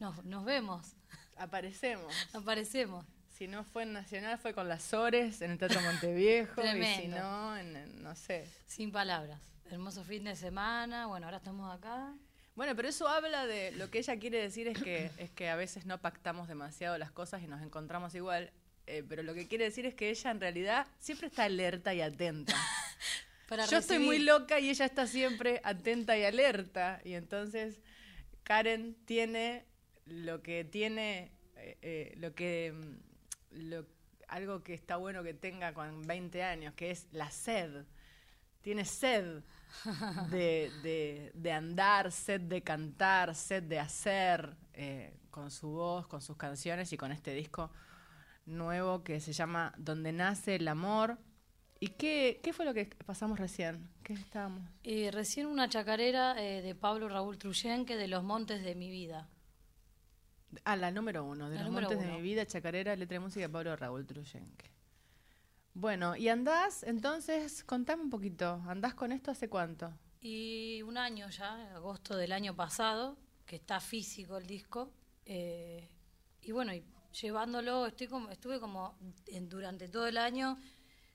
Nos, 0.00 0.22
nos 0.26 0.44
vemos, 0.44 0.96
Aparecemos. 1.38 2.12
aparecemos. 2.34 3.06
Si 3.30 3.48
no 3.48 3.64
fue 3.64 3.84
en 3.84 3.94
Nacional, 3.94 4.36
fue 4.36 4.52
con 4.52 4.68
las 4.68 4.92
Ores, 4.92 5.40
en 5.40 5.52
el 5.52 5.58
Teatro 5.58 5.80
Monteviejo, 5.80 6.60
y 6.62 6.84
si 6.84 7.08
no, 7.08 7.56
en, 7.56 7.74
en- 7.74 8.02
no 8.02 8.14
sé. 8.14 8.46
Sin 8.66 8.92
palabras. 8.92 9.40
Hermoso 9.70 10.04
fin 10.04 10.24
de 10.24 10.36
semana. 10.36 11.06
Bueno, 11.06 11.26
ahora 11.26 11.38
estamos 11.38 11.74
acá. 11.74 12.12
Bueno, 12.54 12.76
pero 12.76 12.86
eso 12.86 13.08
habla 13.08 13.46
de 13.46 13.70
lo 13.72 13.90
que 13.90 14.00
ella 14.00 14.18
quiere 14.18 14.42
decir 14.42 14.68
es 14.68 14.76
que 14.78 15.10
es 15.16 15.30
que 15.30 15.48
a 15.48 15.56
veces 15.56 15.86
no 15.86 15.96
pactamos 16.02 16.48
demasiado 16.48 16.98
las 16.98 17.10
cosas 17.10 17.42
y 17.42 17.46
nos 17.46 17.62
encontramos 17.62 18.14
igual. 18.14 18.52
Eh, 18.92 19.04
pero 19.08 19.22
lo 19.22 19.32
que 19.34 19.48
quiere 19.48 19.64
decir 19.64 19.86
es 19.86 19.94
que 19.94 20.10
ella 20.10 20.30
en 20.30 20.40
realidad 20.40 20.86
siempre 20.98 21.28
está 21.28 21.44
alerta 21.44 21.94
y 21.94 22.00
atenta. 22.02 22.54
Para 23.48 23.66
Yo 23.66 23.78
estoy 23.78 23.98
muy 23.98 24.18
loca 24.18 24.60
y 24.60 24.70
ella 24.70 24.84
está 24.86 25.06
siempre 25.06 25.60
atenta 25.64 26.16
y 26.16 26.24
alerta. 26.24 27.00
Y 27.04 27.14
entonces 27.14 27.80
Karen 28.44 28.94
tiene 29.04 29.64
lo 30.06 30.42
que 30.42 30.64
tiene, 30.64 31.32
eh, 31.56 31.78
eh, 31.82 32.14
lo 32.18 32.34
que, 32.34 32.72
mm, 32.74 33.68
lo- 33.70 33.86
algo 34.28 34.62
que 34.62 34.72
está 34.74 34.96
bueno 34.96 35.22
que 35.22 35.34
tenga 35.34 35.74
con 35.74 36.02
20 36.06 36.42
años, 36.42 36.72
que 36.74 36.90
es 36.90 37.08
la 37.12 37.30
sed. 37.30 37.84
Tiene 38.62 38.84
sed 38.84 39.42
de, 40.30 40.70
de- 40.82 41.30
de 41.34 41.52
andar, 41.52 42.10
sed 42.12 42.40
de 42.42 42.62
cantar, 42.62 43.34
sed 43.34 43.62
de 43.64 43.78
hacer, 43.78 44.54
eh, 44.74 45.14
con 45.30 45.50
su 45.50 45.68
voz, 45.68 46.06
con 46.06 46.20
sus 46.22 46.36
canciones 46.36 46.92
y 46.92 46.96
con 46.96 47.10
este 47.12 47.34
disco 47.34 47.70
nuevo 48.46 49.02
que 49.04 49.20
se 49.20 49.32
llama 49.32 49.74
Donde 49.78 50.12
nace 50.12 50.56
el 50.56 50.68
amor. 50.68 51.18
¿Y 51.80 51.88
qué, 51.88 52.40
qué 52.42 52.52
fue 52.52 52.64
lo 52.64 52.74
que 52.74 52.86
pasamos 53.06 53.38
recién? 53.40 53.88
¿Qué 54.04 54.12
estábamos? 54.12 54.62
Eh, 54.84 55.10
recién 55.10 55.46
una 55.46 55.68
chacarera 55.68 56.40
eh, 56.40 56.62
de 56.62 56.74
Pablo 56.74 57.08
Raúl 57.08 57.38
Truyenque 57.38 57.96
de 57.96 58.06
Los 58.08 58.22
Montes 58.22 58.62
de 58.62 58.74
mi 58.74 58.88
vida. 58.90 59.28
Ah, 60.64 60.76
la 60.76 60.90
número 60.90 61.24
uno, 61.24 61.48
de 61.48 61.56
La 61.56 61.62
los 61.64 61.72
montes 61.72 61.98
de 61.98 62.06
mi 62.06 62.20
vida, 62.20 62.44
Chacarera, 62.46 62.94
letra 62.94 63.16
y 63.16 63.20
música 63.20 63.46
de 63.46 63.48
Pablo 63.48 63.74
Raúl 63.74 64.06
Truyenque. 64.06 64.70
Bueno, 65.74 66.14
y 66.14 66.28
andás, 66.28 66.82
entonces, 66.82 67.64
contame 67.64 68.02
un 68.02 68.10
poquito, 68.10 68.62
¿andás 68.68 68.94
con 68.94 69.10
esto 69.12 69.30
hace 69.30 69.48
cuánto? 69.48 69.92
Y 70.20 70.82
un 70.82 70.98
año 70.98 71.30
ya, 71.30 71.74
agosto 71.74 72.16
del 72.16 72.32
año 72.32 72.54
pasado, 72.54 73.16
que 73.46 73.56
está 73.56 73.80
físico 73.80 74.36
el 74.36 74.46
disco. 74.46 74.92
eh, 75.24 75.88
y 76.42 76.52
bueno, 76.52 76.74
y 76.74 76.84
llevándolo, 77.20 77.86
estoy 77.86 78.08
como, 78.08 78.30
estuve 78.30 78.60
como 78.60 78.96
en- 79.26 79.48
durante 79.48 79.88
todo 79.88 80.06
el 80.06 80.16
año 80.18 80.58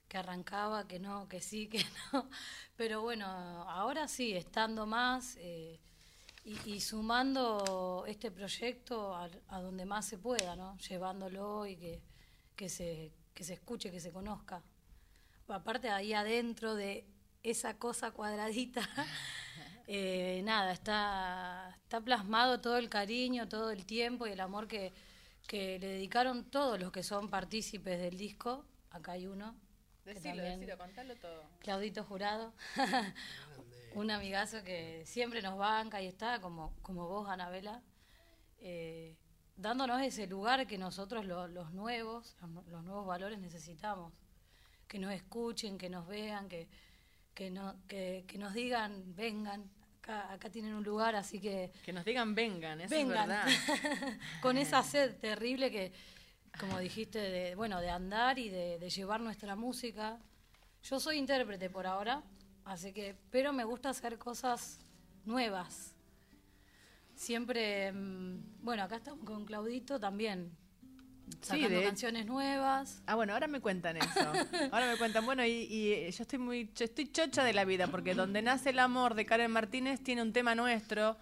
que 0.08 0.18
arrancaba, 0.18 0.88
que 0.88 1.00
no, 1.00 1.28
que 1.28 1.42
sí, 1.42 1.68
que 1.68 1.84
no. 2.14 2.30
Pero 2.76 3.02
bueno, 3.02 3.26
ahora 3.28 4.08
sí, 4.08 4.34
estando 4.36 4.86
más 4.86 5.36
eh, 5.40 5.80
y, 6.46 6.80
sumando 6.82 8.06
este 8.08 8.32
proyecto 8.32 9.14
a, 9.16 9.30
a 9.50 9.62
donde 9.62 9.86
más 9.86 10.06
se 10.06 10.18
pueda, 10.18 10.56
¿no? 10.56 10.78
Llevándolo 10.78 11.66
y 11.68 11.76
que, 11.76 12.02
que, 12.56 12.70
se, 12.70 13.12
que 13.34 13.44
se 13.44 13.54
escuche, 13.56 13.92
que 13.92 14.00
se 14.00 14.12
conozca. 14.14 14.64
Aparte 15.48 15.90
ahí 15.90 16.14
adentro 16.14 16.76
de 16.76 17.06
esa 17.44 17.78
cosa 17.78 18.12
cuadradita, 18.12 18.82
eh, 19.88 20.42
nada, 20.44 20.74
está, 20.74 21.78
está 21.84 22.02
plasmado 22.02 22.60
todo 22.60 22.78
el 22.78 22.90
cariño, 22.90 23.48
todo 23.48 23.72
el 23.72 23.86
tiempo 23.86 24.28
y 24.28 24.32
el 24.32 24.40
amor 24.42 24.68
que, 24.68 24.94
que 25.48 25.80
le 25.80 25.88
dedicaron 25.88 26.46
todos 26.52 26.80
los 26.80 26.92
que 26.92 27.04
son 27.04 27.30
partícipes 27.30 28.00
del 28.00 28.18
disco. 28.18 28.66
Acá 28.92 29.14
hay 29.14 29.28
uno. 29.28 29.56
Decilo, 30.06 30.36
también- 30.36 30.60
decilo, 30.60 30.78
contalo 30.78 31.16
todo. 31.16 31.44
Claudito 31.60 32.04
Jurado, 32.04 32.54
un 33.96 34.12
amigazo 34.12 34.64
que 34.64 35.04
siempre 35.06 35.42
nos 35.42 35.58
banca 35.58 36.02
y 36.02 36.08
está, 36.08 36.40
como, 36.40 36.74
como 36.82 37.08
vos, 37.08 37.28
Anabela, 37.30 37.82
eh, 38.60 39.16
dándonos 39.56 40.02
ese 40.02 40.28
lugar 40.28 40.68
que 40.68 40.78
nosotros 40.78 41.26
lo- 41.26 41.48
los 41.48 41.72
nuevos, 41.74 42.36
los, 42.42 42.68
los 42.68 42.84
nuevos 42.84 43.06
valores 43.08 43.40
necesitamos. 43.40 44.14
Que 44.88 45.00
nos 45.00 45.12
escuchen, 45.14 45.78
que 45.78 45.90
nos 45.90 46.08
vean, 46.08 46.48
que, 46.48 46.70
que, 47.34 47.52
no, 47.52 47.76
que, 47.88 48.24
que 48.28 48.38
nos 48.38 48.54
digan, 48.54 49.14
vengan, 49.16 49.70
acá, 50.08 50.32
acá 50.32 50.50
tienen 50.50 50.74
un 50.74 50.84
lugar, 50.84 51.16
así 51.16 51.40
que 51.40 51.72
Que 51.84 51.92
nos 51.92 52.06
digan 52.06 52.34
vengan, 52.34 52.80
eso 52.82 52.96
vengan. 52.96 53.32
es 53.32 53.58
verdad. 53.60 54.20
con 54.42 54.58
esa 54.58 54.82
sed 54.84 55.16
terrible 55.20 55.70
que, 55.72 55.92
como 56.60 56.80
dijiste, 56.80 57.20
de, 57.20 57.56
bueno, 57.56 57.82
de 57.82 57.90
andar 57.90 58.40
y 58.40 58.50
de, 58.50 58.80
de 58.80 58.90
llevar 58.90 59.20
nuestra 59.22 59.56
música. 59.56 60.18
Yo 60.84 61.00
soy 61.00 61.18
intérprete 61.18 61.70
por 61.70 61.86
ahora, 61.86 62.24
así 62.66 62.94
que, 62.94 63.16
pero 63.30 63.52
me 63.52 63.66
gusta 63.66 63.90
hacer 63.90 64.18
cosas 64.18 64.80
nuevas. 65.26 65.94
Siempre, 67.16 67.92
mm, 67.92 68.64
bueno, 68.64 68.84
acá 68.84 68.98
estamos 68.98 69.26
con 69.26 69.44
Claudito 69.46 70.00
también, 70.00 70.56
Sí, 71.30 71.38
sacando 71.62 71.80
de- 71.80 71.84
canciones 71.84 72.26
nuevas. 72.26 73.02
Ah, 73.06 73.16
bueno, 73.16 73.34
ahora 73.34 73.48
me 73.48 73.60
cuentan 73.60 73.98
eso. 73.98 74.08
Ahora 74.72 74.92
me 74.92 74.98
cuentan, 74.98 75.26
bueno, 75.26 75.46
y, 75.46 75.50
y 75.70 76.12
yo 76.12 76.24
estoy 76.24 76.40
muy, 76.40 76.72
yo 76.76 76.86
estoy 76.86 77.08
chocha 77.12 77.44
de 77.44 77.54
la 77.54 77.66
vida, 77.66 77.88
porque 77.88 78.14
Donde 78.16 78.42
nace 78.42 78.70
el 78.72 78.80
amor 78.80 79.14
de 79.16 79.26
Karen 79.26 79.52
Martínez 79.52 80.02
tiene 80.02 80.22
un 80.22 80.34
tema 80.34 80.56
nuestro. 80.56 81.18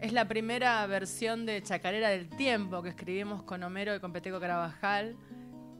Es 0.00 0.12
la 0.12 0.26
primera 0.26 0.84
versión 0.86 1.46
de 1.46 1.62
Chacarera 1.62 2.08
del 2.08 2.28
Tiempo 2.28 2.82
que 2.82 2.88
escribimos 2.90 3.42
con 3.42 3.62
Homero 3.62 3.94
y 3.94 4.00
con 4.00 4.12
Peteco 4.12 4.40
Carabajal. 4.40 5.16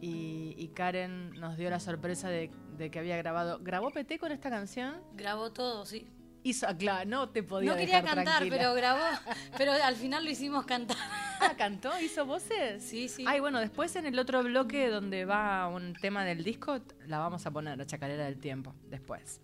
Y, 0.00 0.54
y 0.56 0.68
Karen 0.68 1.30
nos 1.38 1.56
dio 1.58 1.68
la 1.70 1.80
sorpresa 1.80 2.28
de, 2.28 2.50
de 2.78 2.90
que 2.90 2.98
había 2.98 3.16
grabado. 3.18 3.58
¿Grabó 3.62 3.90
Peteco 3.90 4.26
en 4.26 4.32
esta 4.32 4.48
canción? 4.48 5.02
Grabó 5.14 5.52
todo, 5.52 5.84
sí. 5.84 6.06
Hizo, 6.42 6.66
claro, 6.78 7.08
no 7.08 7.28
te 7.28 7.42
podía 7.42 7.70
No 7.72 7.76
quería 7.76 8.00
dejar 8.00 8.16
cantar, 8.16 8.36
tranquila. 8.38 8.56
pero 8.56 8.74
grabó, 8.74 9.04
pero 9.58 9.72
al 9.72 9.94
final 9.96 10.24
lo 10.24 10.30
hicimos 10.30 10.64
cantar. 10.64 10.96
Ah, 11.40 11.54
¿cantó? 11.56 11.90
¿Hizo 12.00 12.24
voces? 12.24 12.82
Sí, 12.82 13.08
sí. 13.08 13.24
Ay, 13.26 13.40
bueno, 13.40 13.60
después 13.60 13.94
en 13.96 14.06
el 14.06 14.18
otro 14.18 14.42
bloque 14.42 14.88
donde 14.88 15.26
va 15.26 15.68
un 15.68 15.92
tema 15.94 16.24
del 16.24 16.42
disco, 16.42 16.80
la 17.06 17.18
vamos 17.18 17.44
a 17.44 17.50
poner, 17.50 17.76
la 17.76 17.84
chacarera 17.86 18.24
del 18.24 18.38
tiempo, 18.38 18.74
después. 18.88 19.40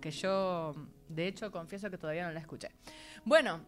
Que 0.00 0.12
yo, 0.12 0.74
de 1.08 1.26
hecho, 1.26 1.50
confieso 1.50 1.90
que 1.90 1.98
todavía 1.98 2.26
no 2.26 2.32
la 2.32 2.38
escuché. 2.40 2.70
Bueno, 3.24 3.60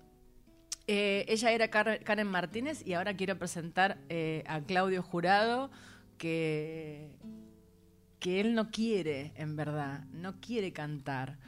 eh, 0.87 1.25
ella 1.29 1.51
era 1.51 1.69
Car- 1.69 2.05
Karen 2.05 2.29
Martínez 2.29 2.87
y 2.87 2.93
ahora 2.95 3.15
quiero 3.15 3.37
presentar 3.39 3.99
eh, 4.09 4.45
a 4.47 4.61
Claudio 4.61 5.03
Jurado, 5.03 5.73
que, 6.17 7.17
que 8.21 8.41
él 8.41 8.55
no 8.55 8.71
quiere, 8.71 9.33
en 9.35 9.57
verdad, 9.57 10.05
no 10.13 10.41
quiere 10.41 10.73
cantar. 10.73 11.39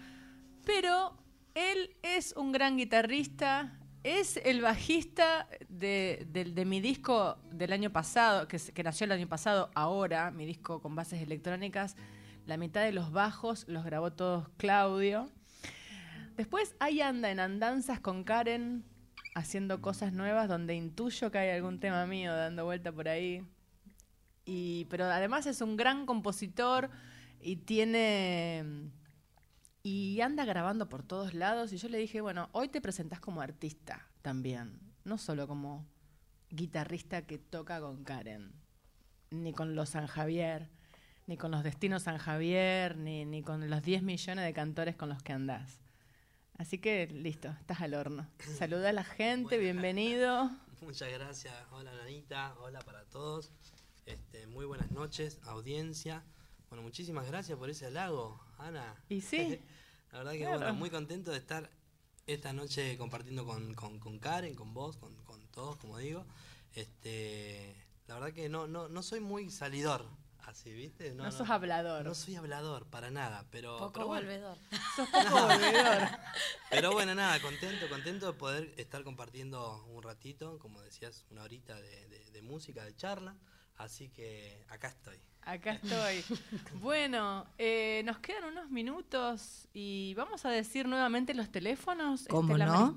Pero 0.64 1.16
él 1.54 1.96
es 2.02 2.34
un 2.36 2.52
gran 2.52 2.76
guitarrista, 2.76 3.78
es 4.04 4.36
el 4.44 4.60
bajista 4.62 5.48
de, 5.68 6.64
mi 6.66 6.80
disco 6.80 7.38
del 7.50 7.72
año 7.72 7.90
pasado, 7.90 8.48
que, 8.48 8.82
nació 8.82 9.04
el 9.04 9.12
año 9.12 9.28
pasado, 9.28 9.70
ahora, 9.74 10.30
mi 10.30 10.46
disco 10.46 10.80
con 10.80 10.94
bases 10.94 11.20
electrónicas. 11.20 11.96
La 12.46 12.56
mitad 12.56 12.82
de 12.82 12.92
los 12.92 13.12
bajos 13.12 13.64
los 13.68 13.84
grabó 13.84 14.12
todos 14.12 14.48
Claudio. 14.56 15.30
Después 16.36 16.74
ahí 16.80 17.00
anda 17.00 17.30
en 17.30 17.38
andanzas 17.38 18.00
con 18.00 18.24
Karen, 18.24 18.84
haciendo 19.34 19.80
cosas 19.80 20.12
nuevas, 20.12 20.48
donde 20.48 20.74
intuyo 20.74 21.30
que 21.30 21.38
hay 21.38 21.50
algún 21.50 21.78
tema 21.78 22.06
mío 22.06 22.34
dando 22.34 22.64
vuelta 22.64 22.90
por 22.90 23.08
ahí. 23.08 23.44
Pero 24.44 25.04
además 25.04 25.46
es 25.46 25.60
un 25.60 25.76
gran 25.76 26.06
compositor 26.06 26.90
y 27.40 27.56
tiene 27.56 28.90
y 29.82 30.20
anda 30.20 30.44
grabando 30.44 30.88
por 30.88 31.02
todos 31.02 31.34
lados. 31.34 31.72
Y 31.72 31.76
yo 31.76 31.88
le 31.88 31.98
dije, 31.98 32.20
bueno, 32.20 32.48
hoy 32.52 32.68
te 32.68 32.80
presentás 32.80 33.20
como 33.20 33.40
artista 33.40 34.08
también, 34.22 34.80
no 35.04 35.18
solo 35.18 35.48
como 35.48 35.86
guitarrista 36.50 37.26
que 37.26 37.38
toca 37.38 37.80
con 37.80 38.04
Karen, 38.04 38.52
ni 39.30 39.52
con 39.52 39.74
los 39.74 39.90
San 39.90 40.06
Javier, 40.06 40.68
ni 41.26 41.36
con 41.36 41.50
los 41.50 41.62
Destinos 41.62 42.02
San 42.02 42.18
Javier, 42.18 42.96
ni, 42.96 43.24
ni 43.24 43.42
con 43.42 43.68
los 43.68 43.82
10 43.82 44.02
millones 44.02 44.44
de 44.44 44.52
cantores 44.52 44.96
con 44.96 45.08
los 45.08 45.22
que 45.22 45.32
andás. 45.32 45.80
Así 46.58 46.78
que 46.78 47.06
listo, 47.08 47.48
estás 47.48 47.80
al 47.80 47.94
horno. 47.94 48.28
Saluda 48.58 48.90
a 48.90 48.92
la 48.92 49.04
gente, 49.04 49.58
bienvenido. 49.58 50.50
Muchas 50.82 51.10
gracias. 51.12 51.54
Hola 51.70 51.92
Nanita, 51.94 52.54
hola 52.60 52.80
para 52.80 53.04
todos. 53.04 53.52
Este, 54.04 54.46
muy 54.46 54.66
buenas 54.66 54.90
noches, 54.90 55.40
audiencia. 55.44 56.24
Bueno, 56.72 56.84
muchísimas 56.84 57.26
gracias 57.26 57.58
por 57.58 57.68
ese 57.68 57.84
halago, 57.84 58.40
Ana. 58.56 58.96
Y 59.10 59.20
sí. 59.20 59.60
la 60.10 60.18
verdad 60.20 60.32
que 60.32 60.38
claro. 60.38 60.56
bueno, 60.56 60.72
muy 60.72 60.88
contento 60.88 61.30
de 61.30 61.36
estar 61.36 61.68
esta 62.26 62.54
noche 62.54 62.96
compartiendo 62.96 63.44
con, 63.44 63.74
con, 63.74 63.98
con 63.98 64.18
Karen, 64.18 64.54
con 64.54 64.72
vos, 64.72 64.96
con, 64.96 65.14
con, 65.16 65.46
todos, 65.48 65.76
como 65.76 65.98
digo. 65.98 66.24
Este, 66.72 67.76
la 68.06 68.14
verdad 68.14 68.32
que 68.32 68.48
no, 68.48 68.66
no, 68.68 68.88
no 68.88 69.02
soy 69.02 69.20
muy 69.20 69.50
salidor, 69.50 70.06
así, 70.44 70.72
¿viste? 70.72 71.12
No, 71.12 71.24
no 71.24 71.30
sos 71.30 71.50
hablador. 71.50 72.06
No 72.06 72.14
soy 72.14 72.36
hablador, 72.36 72.86
para 72.86 73.10
nada, 73.10 73.44
pero... 73.50 73.76
Poco 73.76 73.92
pero 73.92 74.06
bueno. 74.06 74.26
volvedor. 74.26 74.58
Sos 74.96 75.10
poco 75.10 75.42
volvedor. 75.42 76.08
Pero 76.70 76.92
bueno, 76.92 77.14
nada, 77.14 77.38
contento, 77.42 77.86
contento 77.90 78.32
de 78.32 78.38
poder 78.38 78.72
estar 78.78 79.04
compartiendo 79.04 79.84
un 79.90 80.02
ratito, 80.02 80.58
como 80.58 80.80
decías, 80.80 81.26
una 81.28 81.42
horita 81.42 81.78
de, 81.78 82.06
de, 82.06 82.30
de 82.30 82.40
música, 82.40 82.82
de 82.82 82.96
charla. 82.96 83.36
Así 83.76 84.08
que 84.08 84.64
acá 84.70 84.88
estoy. 84.88 85.20
Acá 85.44 85.72
estoy. 85.72 86.22
Bueno, 86.80 87.44
eh, 87.58 88.02
nos 88.04 88.18
quedan 88.18 88.44
unos 88.44 88.70
minutos 88.70 89.66
y 89.74 90.14
vamos 90.14 90.44
a 90.44 90.50
decir 90.50 90.86
nuevamente 90.86 91.34
los 91.34 91.50
teléfonos. 91.50 92.26
¿Cómo 92.28 92.54
Estela 92.54 92.66
no? 92.66 92.96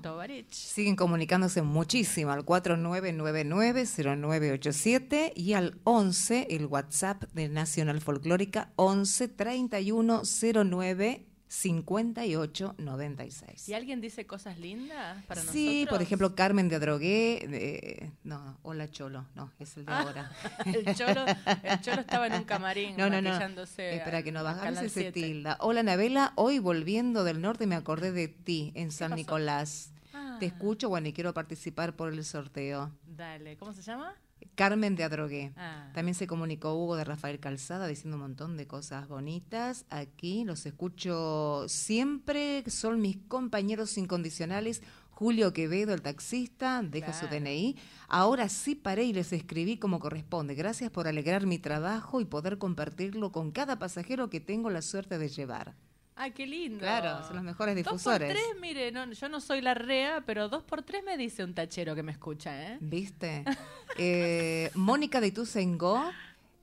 Siguen 0.50 0.94
comunicándose 0.96 1.62
muchísimo 1.62 2.30
al 2.30 2.44
4999-0987 2.44 5.32
y 5.34 5.54
al 5.54 5.80
11, 5.84 6.48
el 6.50 6.66
WhatsApp 6.66 7.24
de 7.32 7.48
Nacional 7.48 8.00
Folclórica, 8.00 8.70
11 8.76 9.28
31 9.28 10.22
09 10.24 11.26
58 11.48 12.74
96. 12.78 13.68
¿Y 13.68 13.74
alguien 13.74 14.00
dice 14.00 14.26
cosas 14.26 14.58
lindas 14.58 15.22
para 15.26 15.40
Sí, 15.40 15.80
nosotros? 15.80 15.88
por 15.98 16.02
ejemplo, 16.02 16.34
Carmen 16.34 16.68
de 16.68 16.76
Adrogué. 16.76 17.46
de- 17.48 18.10
no, 18.24 18.58
hola 18.62 18.90
Cholo, 18.90 19.24
no, 19.34 19.52
es 19.58 19.76
el 19.76 19.84
de 19.86 19.92
Ah, 19.92 20.00
ahora. 20.02 20.30
el, 20.66 20.94
cholo, 20.94 21.24
el 21.62 21.80
cholo 21.80 22.00
estaba 22.00 22.26
en 22.26 22.34
un 22.34 22.44
camarín 22.44 22.96
No, 22.96 23.08
no, 23.08 23.20
no. 23.22 23.36
Espera 23.36 24.22
que 24.22 24.32
no 24.32 24.42
bajas 24.44 24.76
ese 24.82 24.88
7. 24.88 25.12
tilda. 25.12 25.56
Hola 25.60 25.80
Anabela, 25.80 26.32
hoy 26.36 26.58
volviendo 26.58 27.24
del 27.24 27.40
norte 27.40 27.66
me 27.66 27.74
acordé 27.76 28.12
de 28.12 28.28
ti 28.28 28.72
en 28.74 28.90
San 28.90 29.10
pasó? 29.10 29.16
Nicolás. 29.16 29.92
Ah. 30.12 30.36
Te 30.40 30.46
escucho, 30.46 30.88
bueno, 30.88 31.08
y 31.08 31.12
quiero 31.12 31.32
participar 31.34 31.94
por 31.94 32.12
el 32.12 32.24
sorteo. 32.24 32.90
Dale, 33.06 33.56
¿cómo 33.56 33.72
se 33.72 33.82
llama? 33.82 34.14
Carmen 34.54 34.96
de 34.96 35.04
Adrogué. 35.04 35.52
Ah. 35.56 35.90
También 35.94 36.14
se 36.14 36.26
comunicó 36.26 36.74
Hugo 36.74 36.96
de 36.96 37.04
Rafael 37.04 37.40
Calzada 37.40 37.86
diciendo 37.86 38.16
un 38.16 38.22
montón 38.22 38.56
de 38.56 38.66
cosas 38.66 39.08
bonitas. 39.08 39.84
Aquí 39.90 40.44
los 40.44 40.66
escucho 40.66 41.64
siempre, 41.68 42.64
son 42.68 43.00
mis 43.00 43.16
compañeros 43.28 43.98
incondicionales. 43.98 44.82
Julio 45.10 45.54
Quevedo, 45.54 45.94
el 45.94 46.02
taxista, 46.02 46.82
deja 46.82 47.14
su. 47.14 47.26
DNI. 47.26 47.76
Ahora 48.06 48.50
sí 48.50 48.74
paré 48.74 49.04
y 49.04 49.14
les 49.14 49.32
escribí 49.32 49.78
como 49.78 49.98
corresponde. 49.98 50.54
Gracias 50.54 50.90
por 50.90 51.08
alegrar 51.08 51.46
mi 51.46 51.58
trabajo 51.58 52.20
y 52.20 52.26
poder 52.26 52.58
compartirlo 52.58 53.32
con 53.32 53.50
cada 53.50 53.78
pasajero 53.78 54.28
que 54.28 54.40
tengo 54.40 54.68
la 54.68 54.82
suerte 54.82 55.18
de 55.18 55.30
llevar. 55.30 55.74
Ay, 56.18 56.30
qué 56.32 56.46
lindo. 56.46 56.78
Claro, 56.78 57.22
son 57.26 57.36
los 57.36 57.44
mejores 57.44 57.74
Dos 57.76 57.84
por 57.84 57.92
difusores. 57.92 58.32
tres, 58.32 58.60
mire, 58.60 58.90
no, 58.90 59.04
yo 59.12 59.28
no 59.28 59.38
soy 59.40 59.60
la 59.60 59.74
rea, 59.74 60.22
pero 60.24 60.48
dos 60.48 60.62
por 60.62 60.82
tres 60.82 61.04
me 61.04 61.16
dice 61.18 61.44
un 61.44 61.52
tachero 61.54 61.94
que 61.94 62.02
me 62.02 62.12
escucha, 62.12 62.72
¿eh? 62.72 62.78
¿Viste? 62.80 63.44
Eh, 63.98 64.70
Mónica 64.74 65.20
de 65.22 65.28
Ituzaingó 65.28 66.10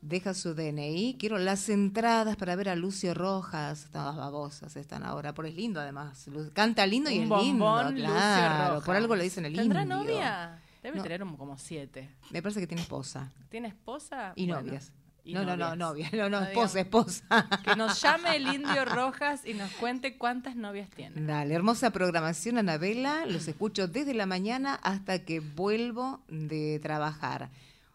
deja 0.02 0.34
su 0.36 0.54
DNI. 0.54 1.16
Quiero 1.20 1.39
las 1.39 1.68
entradas 1.70 2.36
para 2.36 2.56
ver 2.56 2.70
a 2.70 2.76
Lucio 2.76 3.13
Rojas. 3.16 3.88
Todas 3.92 4.16
babosas 4.16 4.76
están 4.76 5.04
ahora. 5.04 5.34
Por 5.34 5.48
es 5.48 5.56
lindo, 5.56 5.80
además. 5.80 6.28
Canta 6.54 6.86
lindo 6.86 7.10
y 7.10 7.18
un 7.18 7.24
es 7.24 7.30
bombón, 7.30 7.96
lindo. 7.96 8.02
Lucio 8.10 8.13
Claro, 8.13 8.74
Rojas. 8.76 8.86
por 8.86 8.96
algo 8.96 9.16
le 9.16 9.24
dicen 9.24 9.46
el 9.46 9.56
¿Tendrá 9.56 9.82
indio. 9.82 9.98
novia? 9.98 10.60
Debe 10.84 10.98
No. 10.98 11.04
tener 11.04 11.22
como 11.22 11.58
siete. 11.58 12.10
Me 12.30 12.42
parece 12.44 12.60
que 12.60 12.68
tiene 12.68 12.82
esposa. 12.84 13.32
¿Tiene 13.50 13.70
esposa? 13.70 14.34
Y 14.36 14.46
Bueno, 14.48 14.62
novias. 14.62 14.92
Y 15.26 15.34
no, 15.34 15.44
no, 15.46 15.56
no, 15.56 15.76
novia. 15.76 16.10
No, 16.14 16.30
no, 16.30 16.42
esposa, 16.42 16.80
esposa. 16.82 17.24
Que 17.64 17.76
nos 17.76 18.02
llame 18.02 18.36
el 18.36 18.48
indio 18.48 18.84
Rojas 18.86 19.46
y 19.46 19.54
nos 19.54 19.72
cuente 19.74 20.18
cuántas 20.18 20.56
novias 20.56 20.90
tiene. 20.90 21.22
Dale, 21.26 21.54
hermosa 21.54 21.92
programación, 21.92 22.58
Anabela. 22.58 23.26
Los 23.26 23.48
escucho 23.48 23.88
desde 23.88 24.14
la 24.14 24.26
mañana 24.26 24.76
hasta 24.84 25.20
que 25.20 25.40
vuelvo 25.40 26.22
de 26.28 26.80
trabajar. 26.84 27.50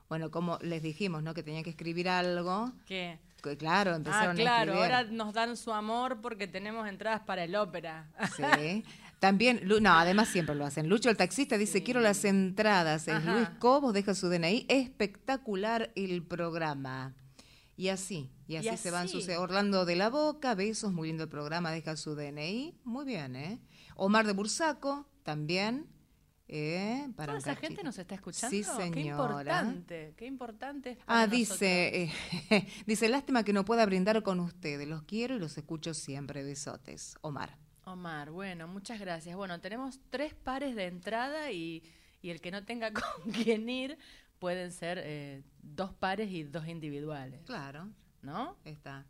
Bueno, 0.09 0.31
como 0.31 0.59
les 0.63 0.83
dijimos, 0.83 1.23
¿no? 1.23 1.35
Que 1.35 1.43
tenían 1.43 1.65
que 1.65 1.71
escribir 1.71 2.09
algo. 2.09 2.73
¿Qué? 2.87 3.19
Que, 3.43 3.57
Claro, 3.57 3.93
Ah, 3.93 3.97
empezaron 3.97 4.37
claro, 4.37 4.73
a 4.73 4.75
escribir. 4.77 4.95
ahora 4.97 5.11
nos 5.13 5.33
dan 5.35 5.57
su 5.57 5.73
amor 5.73 6.21
porque 6.21 6.47
tenemos 6.49 6.89
entradas 6.89 7.21
para 7.21 7.45
el 7.45 7.55
ópera. 7.57 8.07
Sí. 8.37 8.85
También, 9.19 9.63
no, 9.65 9.93
además 9.99 10.29
siempre 10.29 10.55
lo 10.55 10.65
hacen. 10.65 10.89
Lucho, 10.89 11.11
el 11.11 11.17
taxista, 11.17 11.59
dice, 11.59 11.83
quiero 11.83 12.01
las 12.01 12.25
entradas. 12.25 13.09
Ajá. 13.09 13.35
Luis 13.35 13.49
Cobos 13.59 13.93
deja 13.93 14.15
su 14.15 14.29
DNI. 14.29 14.67
Espectacular 14.69 15.91
el 15.97 16.23
programa. 16.23 17.15
Y 17.77 17.89
así, 17.89 18.31
y 18.47 18.57
así, 18.57 18.69
Y 18.71 18.77
se 18.77 18.91
van 18.91 19.09
sus... 19.09 19.29
Orlando 19.29 19.85
de 19.85 19.95
la 19.95 20.11
Boca, 20.11 20.55
besos, 20.55 20.93
muy 20.93 21.09
lindo 21.09 21.25
el 21.25 21.29
programa, 21.29 21.71
deja 21.71 21.97
su 21.97 22.15
DNI. 22.17 22.77
Muy 22.85 23.05
bien, 23.05 23.37
¿eh? 23.37 23.61
Omar 23.95 24.27
de 24.27 24.33
Bursaco, 24.33 25.09
también. 25.23 25.87
¿eh? 26.49 27.09
Para 27.15 27.39
Toda 27.39 27.39
esa 27.39 27.57
gente 27.61 27.83
nos 27.85 27.99
está 27.99 28.15
escuchando. 28.15 28.51
Sí, 28.57 28.65
Qué 28.65 28.83
señora. 28.83 29.11
importante, 29.27 30.15
qué 30.17 30.27
importante. 30.27 30.91
es 30.93 30.97
para 31.05 31.23
Ah, 31.23 31.27
dice, 31.27 32.11
eh, 32.51 32.67
dice, 32.87 33.09
lástima 33.09 33.45
que 33.45 33.53
no 33.53 33.65
pueda 33.65 33.85
brindar 33.87 34.23
con 34.23 34.41
ustedes. 34.41 34.89
Los 34.89 35.03
quiero 35.03 35.37
y 35.37 35.39
los 35.39 35.57
escucho 35.59 35.95
siempre. 35.95 36.43
Besotes. 36.43 37.17
Omar. 37.21 37.59
Omar, 37.93 38.31
bueno, 38.31 38.67
muchas 38.69 38.99
gracias. 39.01 39.37
Bueno, 39.37 39.61
tenemos 39.61 39.99
tres 40.11 40.35
pares 40.35 40.75
de 40.75 40.87
entrada 40.87 41.51
y, 41.51 41.83
y 42.23 42.31
el 42.31 42.41
que 42.41 42.51
no 42.51 42.65
tenga 42.65 42.93
con 42.93 43.33
quién 43.33 43.69
ir 43.69 43.99
pueden 44.39 44.73
ser 44.73 45.01
eh, 45.03 45.43
dos 45.63 45.93
pares 45.93 46.31
y 46.31 46.45
dos 46.45 46.67
individuales, 46.69 47.41
Claro, 47.45 47.89
¿no? 48.23 48.57
está. 48.65 49.05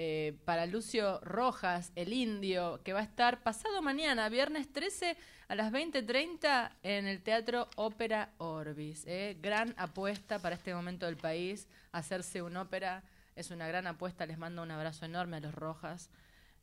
Eh, 0.00 0.36
para 0.44 0.66
Lucio 0.66 1.18
Rojas, 1.22 1.90
el 1.96 2.12
indio, 2.12 2.80
que 2.84 2.92
va 2.92 3.00
a 3.00 3.02
estar 3.02 3.42
pasado 3.42 3.82
mañana, 3.82 4.28
viernes 4.28 4.72
13 4.72 5.16
a 5.48 5.54
las 5.56 5.72
20.30 5.72 6.70
en 6.84 7.08
el 7.08 7.20
Teatro 7.20 7.68
Ópera 7.74 8.30
Orbis. 8.38 9.04
¿eh? 9.08 9.36
Gran 9.42 9.74
apuesta 9.76 10.38
para 10.38 10.54
este 10.54 10.72
momento 10.72 11.06
del 11.06 11.16
país. 11.16 11.66
Hacerse 11.90 12.42
una 12.42 12.62
ópera 12.62 13.02
es 13.34 13.50
una 13.50 13.66
gran 13.66 13.88
apuesta. 13.88 14.24
Les 14.24 14.38
mando 14.38 14.62
un 14.62 14.70
abrazo 14.70 15.04
enorme 15.04 15.38
a 15.38 15.40
los 15.40 15.52
Rojas, 15.54 16.10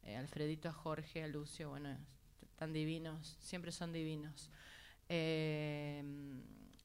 eh, 0.06 0.16
Alfredito, 0.16 0.70
a 0.70 0.74
Jorge, 0.74 1.24
a 1.24 1.28
Lucio. 1.28 1.70
Bueno, 1.70 1.98
tan 2.56 2.74
divinos, 2.74 3.38
siempre 3.40 3.72
son 3.72 3.92
divinos. 3.92 4.50
Eh, 5.10 6.04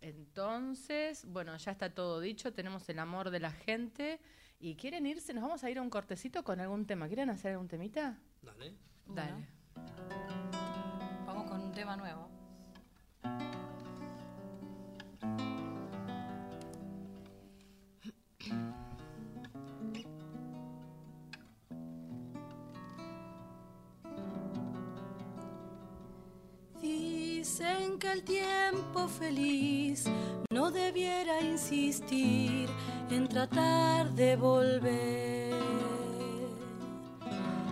entonces, 0.01 1.25
bueno, 1.27 1.57
ya 1.57 1.73
está 1.73 1.95
todo 1.95 2.21
dicho. 2.21 2.53
Tenemos 2.53 2.89
el 2.89 2.99
amor 2.99 3.31
de 3.31 3.41
la 3.41 3.53
gente. 3.53 4.21
¿Y 4.59 4.75
quieren 4.75 5.07
irse? 5.07 5.33
¿Nos 5.33 5.43
vamos 5.43 5.65
a 5.65 5.71
ir 5.71 5.79
a 5.79 5.83
un 5.83 5.91
cortecito 5.91 6.43
con 6.45 6.61
algún 6.61 6.87
tema? 6.87 7.07
¿Quieren 7.07 7.31
hacer 7.31 7.53
algún 7.53 7.69
temita? 7.69 8.19
Dale. 8.43 8.75
Dale. 9.07 9.47
Vamos 11.27 11.51
con 11.51 11.61
un 11.61 11.73
tema 11.73 11.97
nuevo. 11.97 12.40
Dicen 27.61 27.99
que 27.99 28.11
el 28.11 28.23
tiempo 28.23 29.07
feliz 29.07 30.07
no 30.51 30.71
debiera 30.71 31.43
insistir 31.43 32.71
en 33.11 33.29
tratar 33.29 34.11
de 34.13 34.35
volver. 34.37 35.53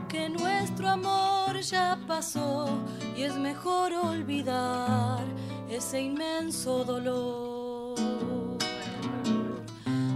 Que 0.07 0.29
nuestro 0.29 0.91
amor 0.91 1.59
ya 1.61 1.99
pasó 2.07 2.69
y 3.17 3.23
es 3.23 3.35
mejor 3.37 3.95
olvidar 3.95 5.25
ese 5.71 6.03
inmenso 6.03 6.85
dolor. 6.85 7.99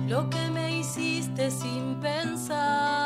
Lo 0.07 0.29
que 0.29 0.51
me 0.51 0.81
hiciste 0.81 1.51
sin 1.51 1.99
pensar, 1.99 3.02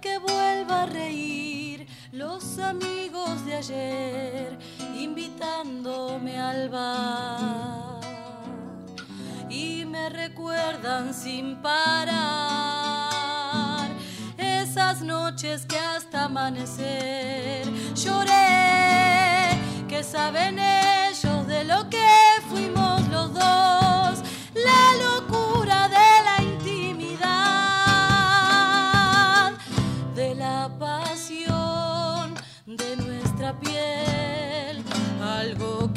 Que 0.00 0.16
vuelva 0.18 0.84
a 0.84 0.86
reír 0.86 1.86
los 2.12 2.58
amigos 2.58 3.44
de 3.44 3.54
ayer, 3.54 4.58
invitándome 4.96 6.38
al 6.38 6.70
bar. 6.70 8.00
Y 9.50 9.84
me 9.84 10.08
recuerdan 10.08 11.12
sin 11.12 11.56
parar 11.56 12.08
esas 14.38 15.02
noches 15.02 15.66
que 15.66 15.78
hasta 15.78 16.24
amanecer 16.24 17.66
lloré. 17.94 19.50
Que 19.86 20.02
saben 20.02 20.58
ellos 20.58 21.46
de 21.46 21.64
lo 21.64 21.90
que 21.90 22.08
fuimos 22.48 23.06
los 23.08 23.34
dos, 23.34 24.22
la 24.54 24.94
locura 24.96 25.17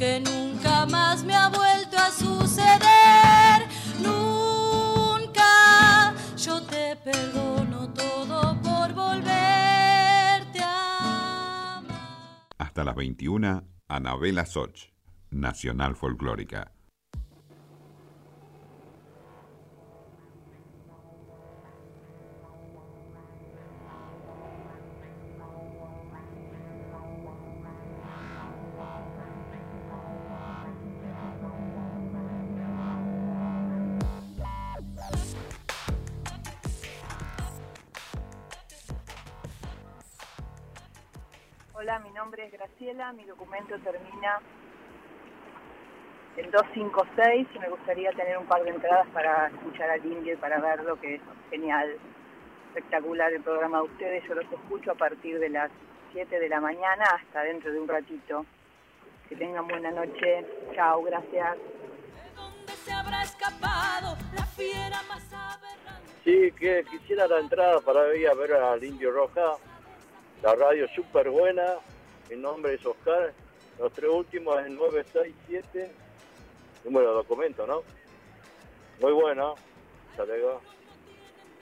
que 0.02 0.20
nunca 0.20 0.88
más 0.88 1.24
me 1.24 1.36
ha 1.36 1.48
vuelto 1.50 1.96
a 1.96 2.10
suceder. 2.10 3.68
Nunca 4.00 5.46
yo 6.36 6.60
te 6.64 6.96
perdono 6.96 7.88
todo 7.94 8.60
por 8.64 8.94
volverte 8.96 10.60
a 10.60 11.78
amar. 11.78 12.48
Hasta 12.58 12.84
las 12.84 12.96
21, 12.96 13.64
Anabela 13.88 14.48
Soch, 14.48 14.90
Nacional 15.30 15.96
Folclórica. 15.96 16.72
Hola, 41.82 41.98
mi 41.98 42.12
nombre 42.12 42.46
es 42.46 42.52
Graciela, 42.52 43.12
mi 43.12 43.24
documento 43.24 43.76
termina 43.80 44.40
en 46.38 46.52
256 46.52 47.48
y 47.56 47.58
me 47.58 47.70
gustaría 47.70 48.12
tener 48.12 48.38
un 48.38 48.46
par 48.46 48.62
de 48.64 48.70
entradas 48.70 49.08
para 49.08 49.48
escuchar 49.48 49.90
al 49.90 50.06
indio 50.06 50.36
y 50.36 50.38
para 50.38 50.60
verlo, 50.60 51.02
que 51.02 51.16
es 51.16 51.22
genial, 51.50 51.98
espectacular 52.68 53.34
el 53.34 53.42
programa 53.42 53.80
de 53.80 53.86
ustedes. 53.86 54.24
Yo 54.28 54.36
los 54.36 54.46
escucho 54.52 54.92
a 54.92 54.94
partir 54.94 55.40
de 55.40 55.50
las 55.50 55.72
7 56.14 56.40
de 56.40 56.50
la 56.50 56.62
mañana 56.62 57.04
hasta 57.16 57.42
dentro 57.42 57.72
de 57.72 57.80
un 57.80 57.88
ratito. 57.88 58.46
Que 59.28 59.36
tengan 59.36 59.68
buena 59.68 59.90
noche. 59.90 60.46
Chao, 60.76 61.02
gracias. 61.02 61.58
¿Dónde 62.36 62.74
se 62.74 62.92
habrá 62.92 63.24
escapado 63.24 64.18
la 64.36 64.46
fiera 64.46 65.02
más 65.10 65.34
aberrante? 65.34 66.12
Sí, 66.24 66.52
que 66.52 66.84
quisiera 66.92 67.26
la 67.26 67.40
entrada 67.40 67.80
para 67.80 68.16
ir 68.16 68.30
a 68.30 68.36
ver 68.36 68.54
al 68.54 68.84
Indio 68.84 69.12
Roja. 69.12 69.58
La 70.42 70.56
radio 70.56 70.88
súper 70.96 71.30
buena. 71.30 71.76
Mi 72.30 72.36
nombre 72.36 72.74
es 72.74 72.84
Oscar. 72.86 73.32
Los 73.78 73.94
tres 73.94 74.10
últimos 74.10 74.60
es 74.62 74.72
967. 74.72 75.92
Número 76.84 77.10
de 77.10 77.14
documento, 77.14 77.68
¿no? 77.68 77.84
Muy 79.00 79.12
bueno. 79.14 79.54
Hasta 80.12 80.26
luego. 80.26 80.62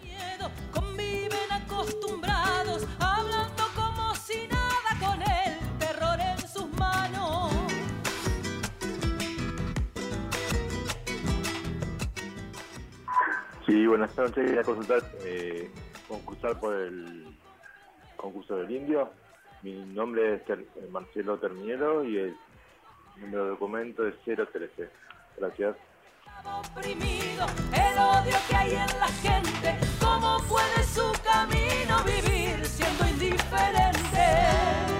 miedo, 0.01 0.49
conviven 0.73 1.51
acostumbrados, 1.51 2.87
hablando 2.99 3.63
como 3.75 4.15
si 4.15 4.47
nada 4.47 4.97
con 4.99 5.21
el 5.23 5.79
terror 5.79 6.17
en 6.19 6.47
sus 6.47 6.67
manos. 6.77 7.51
Sí, 13.65 13.85
buenas 13.87 14.17
noches. 14.17 14.45
Quería 14.45 14.63
consultar, 14.63 15.01
eh, 15.25 15.69
concursar 16.07 16.57
por 16.61 16.75
el 16.75 17.28
concurso 18.19 18.55
del 18.57 18.71
indio. 18.71 19.09
Mi 19.63 19.73
nombre 19.73 20.35
es 20.35 20.45
Ter- 20.45 20.59
eh, 20.59 20.87
Marcelo 20.91 21.37
Terminero 21.37 22.03
y 22.03 22.17
el 22.17 22.35
número 23.17 23.43
de 23.45 23.49
documento 23.51 24.07
es 24.07 24.15
013. 24.23 24.89
Gracias. 25.37 25.75
Oprimido, 26.45 27.45
el 27.73 27.97
odio 27.97 28.37
que 28.49 28.55
hay 28.55 28.71
en 28.71 28.99
la 28.99 29.07
gente, 29.21 29.77
cómo 29.99 30.37
puede 30.47 30.83
su 30.83 31.11
camino 31.23 31.97
vivir 32.05 32.65
siendo 32.65 33.05
indiferente. 33.09 34.98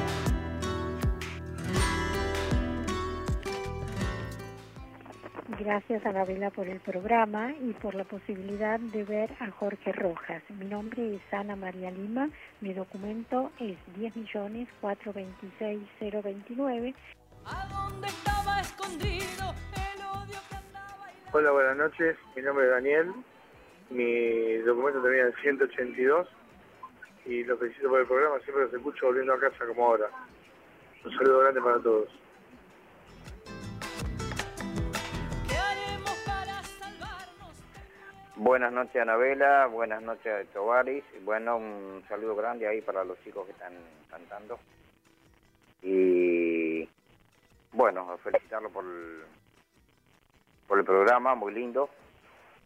Gracias 5.58 6.06
a 6.06 6.12
Gabriela 6.12 6.52
por 6.52 6.68
el 6.68 6.80
programa 6.80 7.52
y 7.60 7.74
por 7.74 7.96
la 7.96 8.04
posibilidad 8.04 8.80
de 8.80 9.04
ver 9.04 9.32
a 9.40 9.50
Jorge 9.50 9.92
Rojas. 9.92 10.44
Mi 10.50 10.66
nombre 10.66 11.16
es 11.16 11.22
Ana 11.34 11.56
María 11.56 11.90
Lima, 11.90 12.30
mi 12.62 12.72
documento 12.72 13.52
es 13.60 13.76
10.426.029. 13.98 16.94
¿A 17.46 17.68
dónde 17.68 18.10
estaba 18.10 18.62
escondido 18.62 19.56
el 19.74 20.02
odio 20.06 20.38
que 20.50 20.56
andaba 20.56 21.12
y 21.12 21.16
la 21.26 21.32
Hola, 21.32 21.50
buenas 21.52 21.78
noches. 21.78 22.16
Mi 22.36 22.44
nombre 22.44 22.66
es 22.66 22.72
Daniel. 22.72 23.12
Mi 23.90 24.58
documento 24.58 25.02
termina 25.02 25.30
en 25.30 25.34
182 25.42 26.28
y 27.26 27.44
lo 27.46 27.58
felicito 27.58 27.90
por 27.90 28.02
el 28.02 28.06
programa. 28.06 28.40
Siempre 28.42 28.66
los 28.66 28.74
escucho 28.74 29.08
volviendo 29.08 29.34
a 29.34 29.40
casa 29.40 29.66
como 29.66 29.84
ahora. 29.84 30.12
Un 31.04 31.12
saludo 31.18 31.40
grande 31.40 31.60
para 31.60 31.80
todos. 31.80 32.08
Buenas 38.42 38.72
noches, 38.72 39.02
Anabela. 39.02 39.66
Buenas 39.66 40.02
noches, 40.02 40.48
Tovaris. 40.54 41.04
Bueno, 41.26 41.58
un 41.58 42.02
saludo 42.08 42.38
grande 42.38 42.70
ahí 42.70 42.80
para 42.80 43.04
los 43.04 43.22
chicos 43.22 43.46
que 43.46 43.52
están 43.52 43.74
cantando. 44.10 44.58
Y 45.82 46.88
bueno, 47.74 48.18
felicitarlo 48.24 48.70
por 48.70 48.86
el, 48.86 49.24
por 50.70 50.80
el 50.80 50.86
programa, 50.86 51.36
muy 51.36 51.54
lindo. 51.54 51.90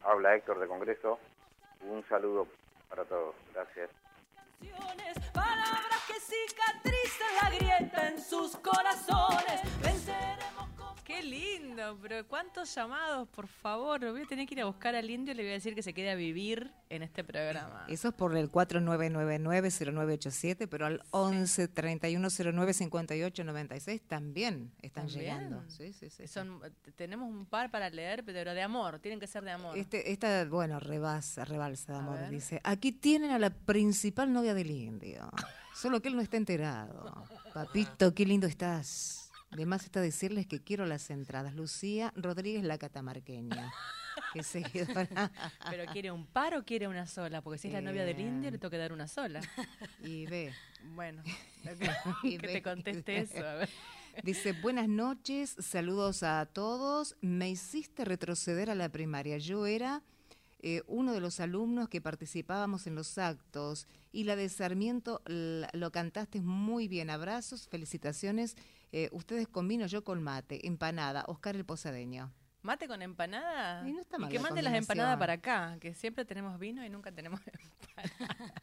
Habla 0.04 0.36
Héctor 0.36 0.60
de 0.60 0.68
Congreso. 0.68 1.18
Un 1.82 2.08
saludo 2.08 2.46
para 2.88 3.04
todos. 3.06 3.34
Gracias. 3.52 3.90
Palabras 5.34 6.06
que 6.06 6.20
cicatrizan 6.20 7.36
la 7.42 7.50
grieta 7.50 8.10
en 8.10 8.22
sus 8.22 8.56
corazones. 8.58 9.82
Venceremos 9.82 10.53
Qué 11.14 11.22
lindo, 11.22 12.00
pero 12.02 12.26
cuántos 12.28 12.74
llamados, 12.74 13.28
por 13.30 13.46
favor. 13.48 14.00
Voy 14.12 14.22
a 14.22 14.26
tener 14.26 14.48
que 14.48 14.56
ir 14.56 14.62
a 14.62 14.66
buscar 14.66 14.96
al 14.96 15.08
indio 15.10 15.34
y 15.34 15.38
le 15.38 15.44
voy 15.44 15.52
a 15.52 15.54
decir 15.54 15.76
que 15.76 15.84
se 15.84 15.94
quede 15.94 16.10
a 16.10 16.16
vivir 16.16 16.72
en 16.90 17.04
este 17.04 17.24
programa. 17.24 17.86
Eso 17.88 18.08
es 18.08 18.16
por 18.16 18.36
el 18.36 18.52
4999-0987, 18.52 20.68
pero 20.68 20.88
al 20.88 21.04
11 21.12 21.68
3109 21.68 22.74
5896 22.74 24.02
también 24.08 24.72
están 24.82 25.06
También. 25.08 25.38
llegando. 25.38 25.64
Sí, 25.70 25.94
sí, 25.94 26.10
sí. 26.10 26.28
Son, 26.28 26.60
tenemos 26.96 27.30
un 27.30 27.46
par 27.46 27.70
para 27.70 27.92
leer, 27.92 28.24
pero 28.24 28.52
de 28.54 28.62
amor, 28.64 29.00
tienen 29.00 29.20
que 29.20 29.28
ser 29.28 29.44
de 29.44 29.52
amor. 29.52 29.78
Este, 29.78 30.12
esta, 30.12 30.46
bueno, 30.46 30.80
rebasa, 30.80 31.46
rebalsa 31.46 31.94
de 31.94 32.00
amor. 32.00 32.28
Dice, 32.30 32.60
aquí 32.64 32.92
tienen 32.92 33.30
a 33.32 33.38
la 33.38 33.52
principal 33.52 34.34
novia 34.34 34.56
del 34.56 34.72
indio. 34.72 35.30
Solo 35.76 36.02
que 36.02 36.08
él 36.10 36.16
no 36.16 36.22
está 36.22 36.38
enterado. 36.38 37.24
Papito, 37.54 38.16
qué 38.16 38.26
lindo 38.26 38.48
estás. 38.48 39.23
Además 39.54 39.86
está 39.86 40.02
decirles 40.02 40.48
que 40.48 40.62
quiero 40.64 40.86
las 40.86 41.10
entradas. 41.10 41.54
Lucía 41.54 42.12
Rodríguez, 42.16 42.64
la 42.64 42.78
catamarqueña. 42.78 43.72
Qué 44.34 44.44
seguidora. 44.44 45.32
Pero 45.70 45.86
quiere 45.92 46.12
un 46.12 46.26
par 46.26 46.56
o 46.56 46.64
quiere 46.66 46.88
una 46.88 47.06
sola, 47.08 47.42
porque 47.42 47.58
si 47.60 47.68
es 47.68 47.74
la 47.74 47.82
novia 47.82 48.04
del 48.06 48.20
indio 48.20 48.52
le 48.52 48.58
toca 48.58 48.78
dar 48.78 48.92
una 48.94 49.08
sola. 49.08 49.42
Y 50.04 50.26
ve. 50.26 50.54
Bueno, 50.96 51.24
que, 51.64 51.92
Y 52.28 52.38
que 52.38 52.48
ve, 52.48 52.54
te 52.54 52.62
conteste 52.62 53.18
eso. 53.20 53.38
a 53.46 53.54
ver. 53.56 53.70
Dice, 54.24 54.54
buenas 54.54 54.88
noches, 54.88 55.56
saludos 55.60 56.22
a 56.24 56.46
todos. 56.46 57.16
Me 57.22 57.50
hiciste 57.50 58.06
retroceder 58.06 58.70
a 58.70 58.76
la 58.76 58.90
primaria. 58.90 59.38
Yo 59.40 59.66
era 59.66 60.04
eh, 60.62 60.84
uno 60.88 61.14
de 61.14 61.20
los 61.20 61.40
alumnos 61.40 61.90
que 61.90 62.00
participábamos 62.02 62.86
en 62.86 62.94
los 62.96 63.18
actos 63.18 63.88
y 64.12 64.26
la 64.26 64.36
de 64.36 64.50
Sarmiento 64.50 65.22
la- 65.26 65.70
lo 65.74 65.92
cantaste 65.92 66.42
muy 66.42 66.88
bien. 66.88 67.10
Abrazos, 67.10 67.68
felicitaciones. 67.68 68.56
Eh, 68.96 69.10
ustedes 69.12 69.48
con 69.48 69.68
vino, 69.68 69.88
yo 69.88 70.04
con 70.04 70.22
mate, 70.22 70.68
empanada. 70.68 71.26
Oscar 71.28 71.56
el 71.56 71.66
Posadeño. 71.66 72.32
Mate 72.62 72.88
con 72.88 73.02
empanada. 73.02 73.88
Y 73.90 73.92
no 73.92 74.00
está 74.00 74.20
mal 74.20 74.30
que 74.30 74.36
la 74.38 74.44
mande 74.44 74.62
las 74.62 74.76
empanadas 74.76 75.18
para 75.18 75.34
acá, 75.34 75.78
que 75.82 75.96
siempre 75.96 76.24
tenemos 76.26 76.60
vino 76.60 76.86
y 76.86 76.90
nunca 76.90 77.12
tenemos 77.12 77.42
empanada. 77.48 78.54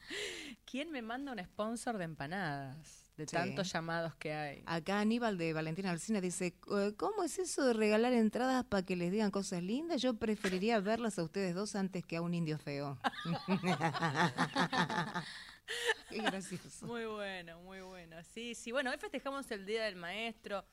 ¿Quién 0.65 0.91
me 0.93 1.03
manda 1.03 1.33
un 1.33 1.45
sponsor 1.45 1.99
de 1.99 2.05
empanadas? 2.05 2.77
De 3.17 3.27
Sí. 3.27 3.37
tantos 3.37 3.71
llamados 3.71 4.15
que 4.15 4.33
hay. 4.33 4.63
Acá 4.65 5.01
Aníbal 5.01 5.37
de 5.37 5.53
Valentina 5.53 5.91
Alcina 5.91 6.23
dice, 6.23 6.55
"Eh, 6.71 6.95
¿cómo 6.97 7.23
es 7.25 7.39
eso 7.39 7.63
de 7.67 7.75
regalar 7.75 8.15
entradas 8.15 8.65
para 8.65 8.83
que 8.87 8.97
les 8.97 9.13
digan 9.13 9.31
cosas 9.31 9.63
lindas? 9.63 10.01
Yo 10.01 10.15
preferiría 10.15 10.81
verlas 10.81 11.19
a 11.19 11.25
ustedes 11.25 11.55
dos 11.55 11.75
antes 11.77 12.03
que 12.07 12.17
a 12.17 12.23
un 12.23 12.33
indio 12.33 12.57
feo. 12.57 12.99
Qué 16.09 16.19
gracioso. 16.19 16.87
Muy 16.87 17.05
bueno, 17.05 17.61
muy 17.61 17.81
bueno. 17.81 18.17
Sí, 18.25 18.55
sí. 18.55 18.73
Bueno, 18.73 18.91
hoy 18.91 18.99
festejamos 18.99 19.51
el 19.51 19.65
Día 19.67 19.85
del 19.85 19.97
Maestro 19.97 20.65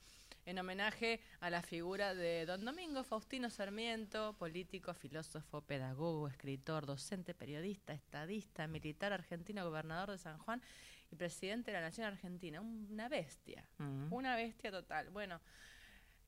en 0.45 0.57
homenaje 0.59 1.19
a 1.41 1.49
la 1.49 1.61
figura 1.61 2.15
de 2.15 2.45
don 2.45 2.63
Domingo 2.63 3.03
Faustino 3.03 3.49
Sarmiento, 3.49 4.33
político, 4.37 4.93
filósofo, 4.93 5.61
pedagogo, 5.61 6.27
escritor, 6.27 6.85
docente, 6.85 7.33
periodista, 7.33 7.93
estadista, 7.93 8.65
militar 8.67 9.11
argentino, 9.13 9.65
gobernador 9.65 10.11
de 10.11 10.17
San 10.17 10.37
Juan 10.37 10.61
y 11.11 11.15
presidente 11.15 11.71
de 11.71 11.77
la 11.77 11.81
Nación 11.81 12.07
Argentina. 12.07 12.61
Una 12.61 13.09
bestia, 13.09 13.67
Mm. 13.77 14.11
una 14.13 14.35
bestia 14.37 14.71
total. 14.71 15.09
Bueno, 15.09 15.41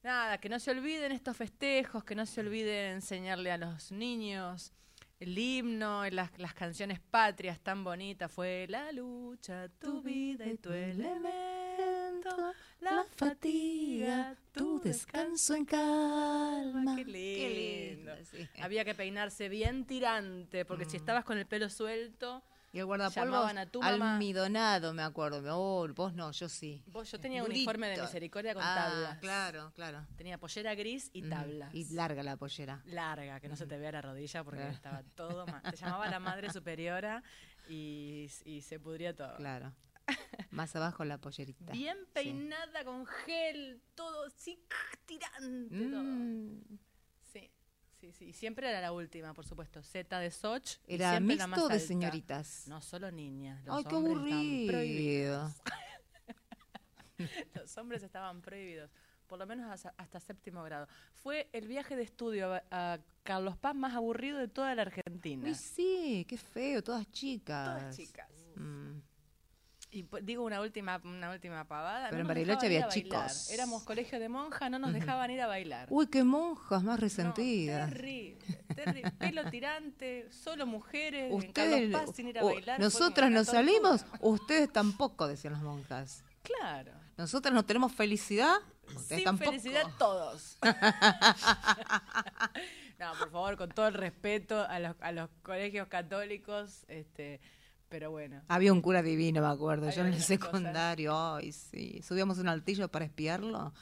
nada, 0.03 0.38
que 0.38 0.49
no 0.49 0.60
se 0.60 0.71
olviden 0.71 1.12
estos 1.13 1.36
festejos, 1.38 2.03
que 2.03 2.15
no 2.15 2.25
se 2.25 2.41
olviden 2.41 2.93
enseñarle 2.95 3.51
a 3.51 3.58
los 3.58 3.91
niños 3.91 4.73
el 5.19 5.38
himno, 5.38 6.10
las, 6.10 6.38
las 6.38 6.53
canciones 6.53 6.99
patrias 6.99 7.60
tan 7.60 7.84
bonitas. 7.84 8.32
Fue 8.32 8.65
la 8.69 8.91
lucha, 8.91 9.67
tu 9.79 10.01
vida 10.01 10.45
y 10.45 10.58
tu 10.58 10.71
elemento, 10.71 12.53
la 12.79 13.03
fatiga, 13.15 14.36
tu 14.53 14.79
descanso 14.79 15.55
en 15.55 15.65
calma. 15.65 16.95
Qué 16.95 17.05
lindo. 17.05 18.15
lindo, 18.15 18.25
sí. 18.32 18.47
Había 18.62 18.86
que 18.86 18.95
peinarse 18.95 19.49
bien 19.49 19.86
tirante, 19.86 20.63
porque 20.65 20.86
si 20.86 20.97
estabas 20.97 21.25
con 21.25 21.38
el 21.38 21.45
pelo 21.45 21.69
suelto, 21.69 22.41
Y 22.71 22.79
el 22.79 22.86
guardapolvos 22.86 23.25
llamaban 23.34 23.58
a 23.58 23.65
tu 23.65 23.82
mamá. 23.82 24.13
almidonado, 24.13 24.93
me 24.93 25.01
acuerdo. 25.01 25.41
Oh, 25.58 25.88
vos 25.93 26.13
no, 26.13 26.32
yo 26.32 26.47
sí. 26.47 26.84
Vos, 26.88 27.10
yo 27.12 27.19
tenía 27.19 27.43
un 27.43 27.49
uniforme 27.49 27.88
de 27.88 27.99
misericordia 28.01 28.53
con 28.53 28.62
Ah, 28.63 28.75
tablas. 28.75 29.17
claro, 29.19 29.71
claro. 29.73 30.05
Tenía 30.15 30.38
pollera 30.38 30.75
gris 30.75 31.10
y 31.13 31.23
Mm, 31.23 31.29
tablas. 31.29 31.73
Y 31.73 31.86
larga 31.95 32.21
la 32.21 32.38
pollera. 32.38 32.82
larga, 32.86 33.39
que 33.39 33.49
no 33.49 33.55
se 33.55 33.65
te 33.65 33.77
vea 33.77 33.91
la 33.91 34.01
rodilla 34.03 34.43
porque 34.43 34.60
Claro. 34.60 34.73
estaba 34.75 35.03
todo 35.15 35.47
mal. 35.47 35.62
Te 35.63 35.75
llamaba 35.77 36.08
la 36.10 36.19
madre 36.19 36.47
superiora 36.53 37.23
y, 37.67 38.29
y 38.45 38.62
se 38.62 38.79
pudría 38.79 39.15
todo. 39.15 39.36
Claro. 39.38 39.73
Más 40.51 40.75
abajo 40.75 41.03
la 41.05 41.17
pollerita. 41.19 41.71
Bien 41.71 41.97
peinada 42.13 42.84
con 42.84 43.05
gel, 43.05 43.82
todo 43.95 44.25
así 44.27 44.60
tirante. 45.05 45.75
Mm. 45.75 46.62
Sí, 48.00 48.12
sí. 48.12 48.26
Y 48.26 48.34
siempre 48.34 48.70
era 48.70 48.82
la 48.82 48.92
última, 48.92 49.34
por 49.34 49.46
supuesto. 49.46 49.82
Z 49.84 50.20
de 50.20 50.32
Soch. 50.32 50.78
¿Era 50.88 51.14
la 51.14 51.20
mixto 51.20 51.48
más 51.48 51.68
de 51.68 51.74
alta. 51.74 51.80
señoritas? 51.88 52.68
No, 52.68 52.82
solo 52.82 53.12
niñas. 53.12 53.64
Los 53.66 53.78
Ay, 53.78 53.84
qué 53.84 53.96
hombres 53.96 54.16
estaban 54.16 54.40
aburrido. 54.40 54.72
prohibidos. 54.72 55.54
Los 57.56 57.78
hombres 57.78 58.04
estaban 58.04 58.42
prohibidos, 58.42 58.90
por 59.28 59.40
lo 59.40 59.46
menos 59.46 59.70
hasta, 59.70 59.94
hasta 59.98 60.20
séptimo 60.20 60.64
grado. 60.64 60.88
Fue 61.14 61.50
el 61.52 61.68
viaje 61.68 61.96
de 61.98 62.04
estudio 62.04 62.54
a, 62.54 62.64
a 62.72 63.00
Carlos 63.24 63.58
Paz 63.58 63.76
más 63.76 63.94
aburrido 63.94 64.38
de 64.38 64.48
toda 64.48 64.74
la 64.76 64.84
Argentina. 64.84 65.46
Uy, 65.46 65.54
sí, 65.54 66.26
qué 66.30 66.38
feo, 66.38 66.82
todas 66.82 67.10
chicas. 67.12 67.80
Todas 67.80 67.96
chicas. 67.98 68.30
Mm. 68.56 69.00
Y 69.91 70.06
digo 70.21 70.43
una 70.43 70.62
última, 70.62 71.02
una 71.04 71.32
última 71.32 71.67
pavada. 71.67 72.10
Pero 72.10 72.17
no 72.17 72.21
en 72.21 72.28
Bariloche 72.28 72.67
había 72.67 72.88
chicos. 72.89 73.49
Éramos 73.49 73.84
colegio 73.84 74.19
de 74.19 74.30
monja, 74.30 74.69
no 74.69 74.78
nos 74.78 74.93
dejaban 74.93 75.32
ir 75.32 75.41
a 75.41 75.47
bailar. 75.47 75.88
Uy, 75.89 76.06
qué 76.08 76.23
monjas 76.23 76.84
más 76.84 76.99
resentidas. 76.99 77.89
Terrible. 77.89 78.38
Pelo 79.17 79.49
tirante, 79.49 80.32
solo 80.32 80.67
mujeres. 80.67 81.34
Ustedes, 81.34 81.91
Paz 81.91 82.12
sin 82.15 82.28
ir 82.28 82.38
a 82.38 82.43
bailar. 82.43 82.80
nosotras 82.80 83.32
nos 83.32 83.47
salimos, 83.47 84.06
ustedes 84.19 84.71
tampoco, 84.71 85.28
decían 85.28 85.54
las 85.54 85.63
monjas. 85.63 86.23
Claro. 86.43 86.91
Nosotras 87.17 87.54
no 87.54 87.65
tenemos 87.65 87.91
felicidad, 87.91 88.58
ustedes 88.88 89.19
Sin 89.19 89.25
tampoco. 89.25 89.52
felicidad 89.52 89.84
todos. 89.97 90.58
no, 92.99 93.12
por 93.19 93.32
favor, 93.32 93.58
con 93.58 93.69
todo 93.69 93.88
el 93.88 93.93
respeto 93.95 94.62
a 94.62 94.80
los, 94.80 94.95
a 95.02 95.12
los 95.12 95.30
colegios 95.41 95.88
católicos, 95.88 96.86
este, 96.88 97.41
pero 97.89 98.12
bueno. 98.12 98.41
Había 98.47 98.71
un 98.71 98.82
cura 98.82 99.02
divino, 99.02 99.41
me 99.41 99.47
acuerdo, 99.47 99.88
Hay 99.88 99.93
yo 99.95 100.02
en 100.02 100.13
el 100.13 100.21
secundario, 100.21 101.36
ay, 101.36 101.52
sí, 101.52 102.02
subíamos 102.04 102.38
un 102.38 102.47
altillo 102.47 102.88
para 102.88 103.06
espiarlo, 103.06 103.73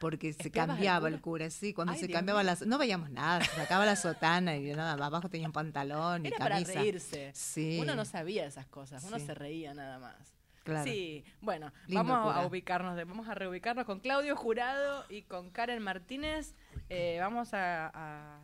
porque 0.00 0.32
se 0.32 0.44
¿Espiabas 0.44 0.70
al 0.70 0.76
cambiaba 0.76 1.00
cura? 1.00 1.14
el 1.14 1.20
cura, 1.20 1.50
sí, 1.50 1.72
cuando 1.74 1.92
Ay, 1.92 2.00
se 2.00 2.06
Dios 2.06 2.16
cambiaba 2.16 2.40
mío. 2.40 2.46
las, 2.46 2.66
no 2.66 2.78
veíamos 2.78 3.10
nada, 3.10 3.44
se 3.44 3.54
sacaba 3.56 3.84
la 3.84 3.96
sotana 3.96 4.56
y 4.56 4.72
nada, 4.72 4.92
abajo 5.04 5.28
tenía 5.28 5.46
un 5.46 5.52
pantalón 5.52 6.24
y 6.24 6.28
Era 6.28 6.38
para 6.38 6.54
camisa. 6.56 6.80
reírse. 6.80 7.30
Sí. 7.34 7.78
Uno 7.80 7.94
no 7.94 8.04
sabía 8.04 8.46
esas 8.46 8.66
cosas, 8.66 9.04
uno 9.04 9.18
Sí. 9.18 9.26
se 9.26 9.34
reía 9.34 9.74
nada 9.74 9.98
más. 9.98 10.16
Claro. 10.64 10.84
Sí, 10.84 11.24
bueno, 11.40 11.72
Lindo 11.86 12.04
vamos 12.04 12.36
a 12.36 12.46
ubicarnos, 12.46 12.94
de- 12.94 13.04
vamos 13.04 13.28
a 13.28 13.34
reubicarnos 13.34 13.86
con 13.86 14.00
Claudio 14.00 14.36
Jurado 14.36 15.04
y 15.08 15.22
con 15.22 15.50
Karen 15.50 15.82
Martínez. 15.82 16.54
Eh, 16.90 17.16
vamos 17.20 17.54
a, 17.54 17.90
a- 17.94 18.40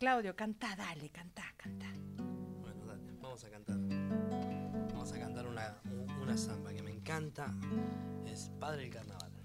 Claudio, 0.00 0.34
canta, 0.34 0.74
dale, 0.76 1.08
canta, 1.10 1.44
canta. 1.56 1.86
Vamos 3.34 3.46
a 3.46 3.50
cantar. 3.50 3.76
Vamos 4.92 5.12
a 5.12 5.18
cantar 5.18 5.46
una, 5.48 5.74
una 6.22 6.36
samba 6.36 6.72
que 6.72 6.84
me 6.84 6.92
encanta. 6.92 7.52
Es 8.24 8.48
Padre 8.60 8.82
del 8.82 8.90
Carnaval. 8.90 9.32
¿eh? 9.36 9.44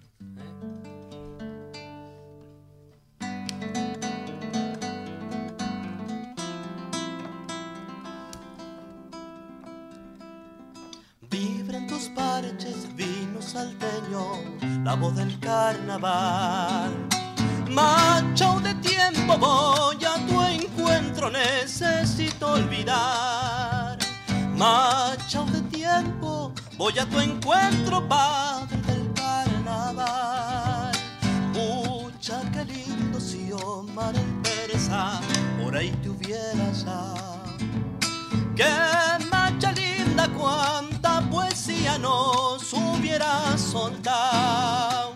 Parches, 12.15 12.95
vino 12.95 13.41
salteño, 13.41 14.83
la 14.83 14.95
voz 14.95 15.15
del 15.15 15.39
carnaval. 15.39 16.91
Macho 17.69 18.59
de 18.61 18.73
tiempo 18.75 19.37
voy 19.37 20.05
a 20.05 20.25
tu 20.27 20.41
encuentro, 20.41 21.29
necesito 21.29 22.53
olvidar. 22.53 23.48
Macho 24.59 25.45
de 25.45 25.61
tiempo 25.69 26.51
voy 26.77 26.99
a 26.99 27.05
tu 27.05 27.17
encuentro, 27.21 28.05
padre 28.09 28.75
del 28.87 29.13
carnaval. 29.13 30.91
Pucha, 31.53 32.41
qué 32.51 32.65
lindo 32.65 33.21
si 33.21 33.53
Omar 33.53 34.13
el 34.17 34.41
Pereza 34.41 35.21
por 35.63 35.77
ahí 35.77 35.91
te 36.03 36.09
hubiera 36.09 36.73
ya. 36.73 37.13
Qué 38.57 39.25
macha 39.31 39.71
linda, 39.71 40.27
cuánta 40.37 41.21
poesía 41.29 41.97
nos 41.97 42.73
hubiera 42.73 43.57
soltado. 43.57 45.13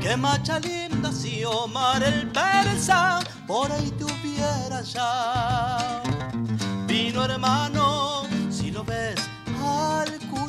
Qué 0.00 0.16
macha 0.16 0.58
linda 0.58 1.12
si 1.12 1.44
Omar 1.44 2.02
el 2.02 2.26
persa 2.32 3.20
por 3.46 3.70
ahí 3.70 3.92
te 3.92 4.02
hubiera 4.02 4.82
ya. 4.82 6.02
Vino 6.88 7.22
hermano, 7.24 8.07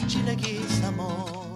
al 0.10 0.16
cuchileguizamo. 0.16 1.53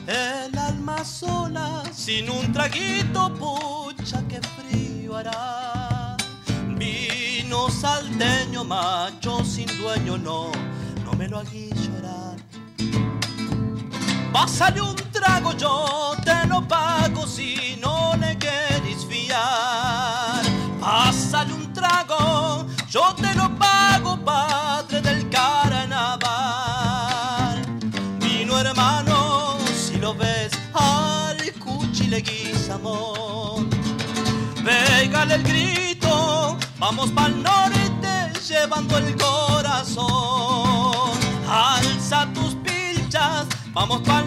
El 0.06 0.56
alma 0.58 1.04
sola, 1.04 1.82
sin 1.92 2.30
un 2.30 2.52
traguito, 2.54 3.34
pucha, 3.34 4.22
qué 4.28 4.40
frío 4.56 5.18
hará. 5.18 6.16
Vino 6.78 7.70
salteño, 7.70 8.64
macho, 8.64 9.44
sin 9.44 9.68
dueño, 9.80 10.18
no, 10.18 10.52
no 11.04 11.14
me 11.14 11.28
lo 11.28 11.40
hagas 11.40 11.88
llorar. 11.88 12.38
Pásale 14.32 14.82
un 14.82 14.96
trago, 15.12 15.52
yo 15.58 16.16
te 16.24 16.48
lo 16.48 16.62
pago 16.68 17.26
si 17.26 17.76
no 17.82 18.16
le 18.18 18.38
quieres 18.38 19.04
fiar. 19.10 20.42
Pásale 20.80 21.54
un 21.54 21.74
trago, 21.74 22.11
yo 22.92 23.16
te 23.16 23.34
lo 23.36 23.50
pago, 23.56 24.18
padre 24.18 25.02
del 25.02 25.30
carnaval. 25.30 26.22
Vino 28.20 28.60
hermano, 28.60 29.58
si 29.74 29.98
lo 29.98 30.14
ves, 30.14 30.52
al 30.74 31.38
cuchile 31.54 32.22
guisamón. 32.22 33.70
Pégale 34.66 35.36
el 35.36 35.44
grito, 35.44 36.58
vamos 36.78 37.10
pa'l 37.12 37.42
norte, 37.42 38.34
llevando 38.46 38.98
el 38.98 39.16
corazón. 39.16 40.12
Alza 41.50 42.28
tus 42.34 42.56
pilchas, 42.56 43.48
vamos 43.74 44.02
pa'l 44.02 44.21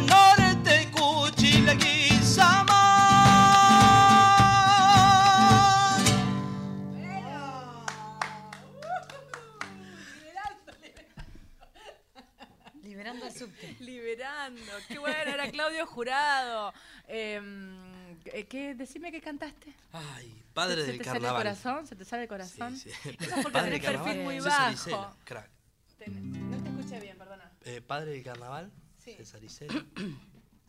Qué 14.88 14.98
bueno, 14.98 15.16
era 15.30 15.50
Claudio 15.50 15.86
Jurado. 15.86 16.72
Em, 17.06 18.16
eh, 18.26 18.46
¿qué, 18.48 18.74
decime 18.74 19.10
qué 19.12 19.20
cantaste. 19.20 19.74
Ay, 19.92 20.42
padre 20.52 20.82
¿Se 20.82 20.86
del 20.88 20.98
te 20.98 21.04
carnaval. 21.04 21.22
sale 21.22 21.36
el 21.50 21.56
corazón? 21.62 21.86
¿Se 21.86 21.96
te 21.96 22.04
sale 22.04 22.22
el 22.22 22.28
corazón? 22.28 22.76
Sí, 22.76 22.90
sí. 23.02 23.16
Eso 23.20 23.36
es 23.36 23.42
porque 23.42 23.50
Padre 23.50 23.78
tenés 23.80 24.00
perfil 24.00 24.22
muy 24.22 24.40
bajo. 24.40 24.72
Isela, 24.72 25.16
crack. 25.24 25.50
Ten- 25.98 26.50
no 26.50 26.62
te 26.62 26.68
escuché 26.68 27.00
bien, 27.00 27.16
perdona. 27.18 27.50
Eh, 27.62 27.80
padre 27.80 28.12
del 28.12 28.22
carnaval, 28.22 28.70
Sí. 28.98 29.14
César 29.16 29.42
Isela. 29.44 29.84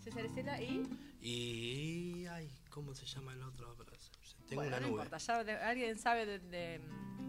César 0.03 0.26
Isela 0.26 0.61
y... 0.61 0.84
Y. 1.22 2.26
Ay, 2.28 2.49
¿cómo 2.70 2.93
se 2.93 3.05
llama 3.05 3.34
el 3.34 3.41
otro? 3.43 3.76
Tengo 4.48 4.62
Bueno, 4.62 4.78
una 4.78 4.80
no 4.80 4.88
nube. 4.88 5.04
importa, 5.04 5.18
ya 5.18 5.43
de- 5.43 5.54
alguien 5.58 5.98
sabe 5.98 6.26
de, 6.26 6.39
de- 6.39 6.82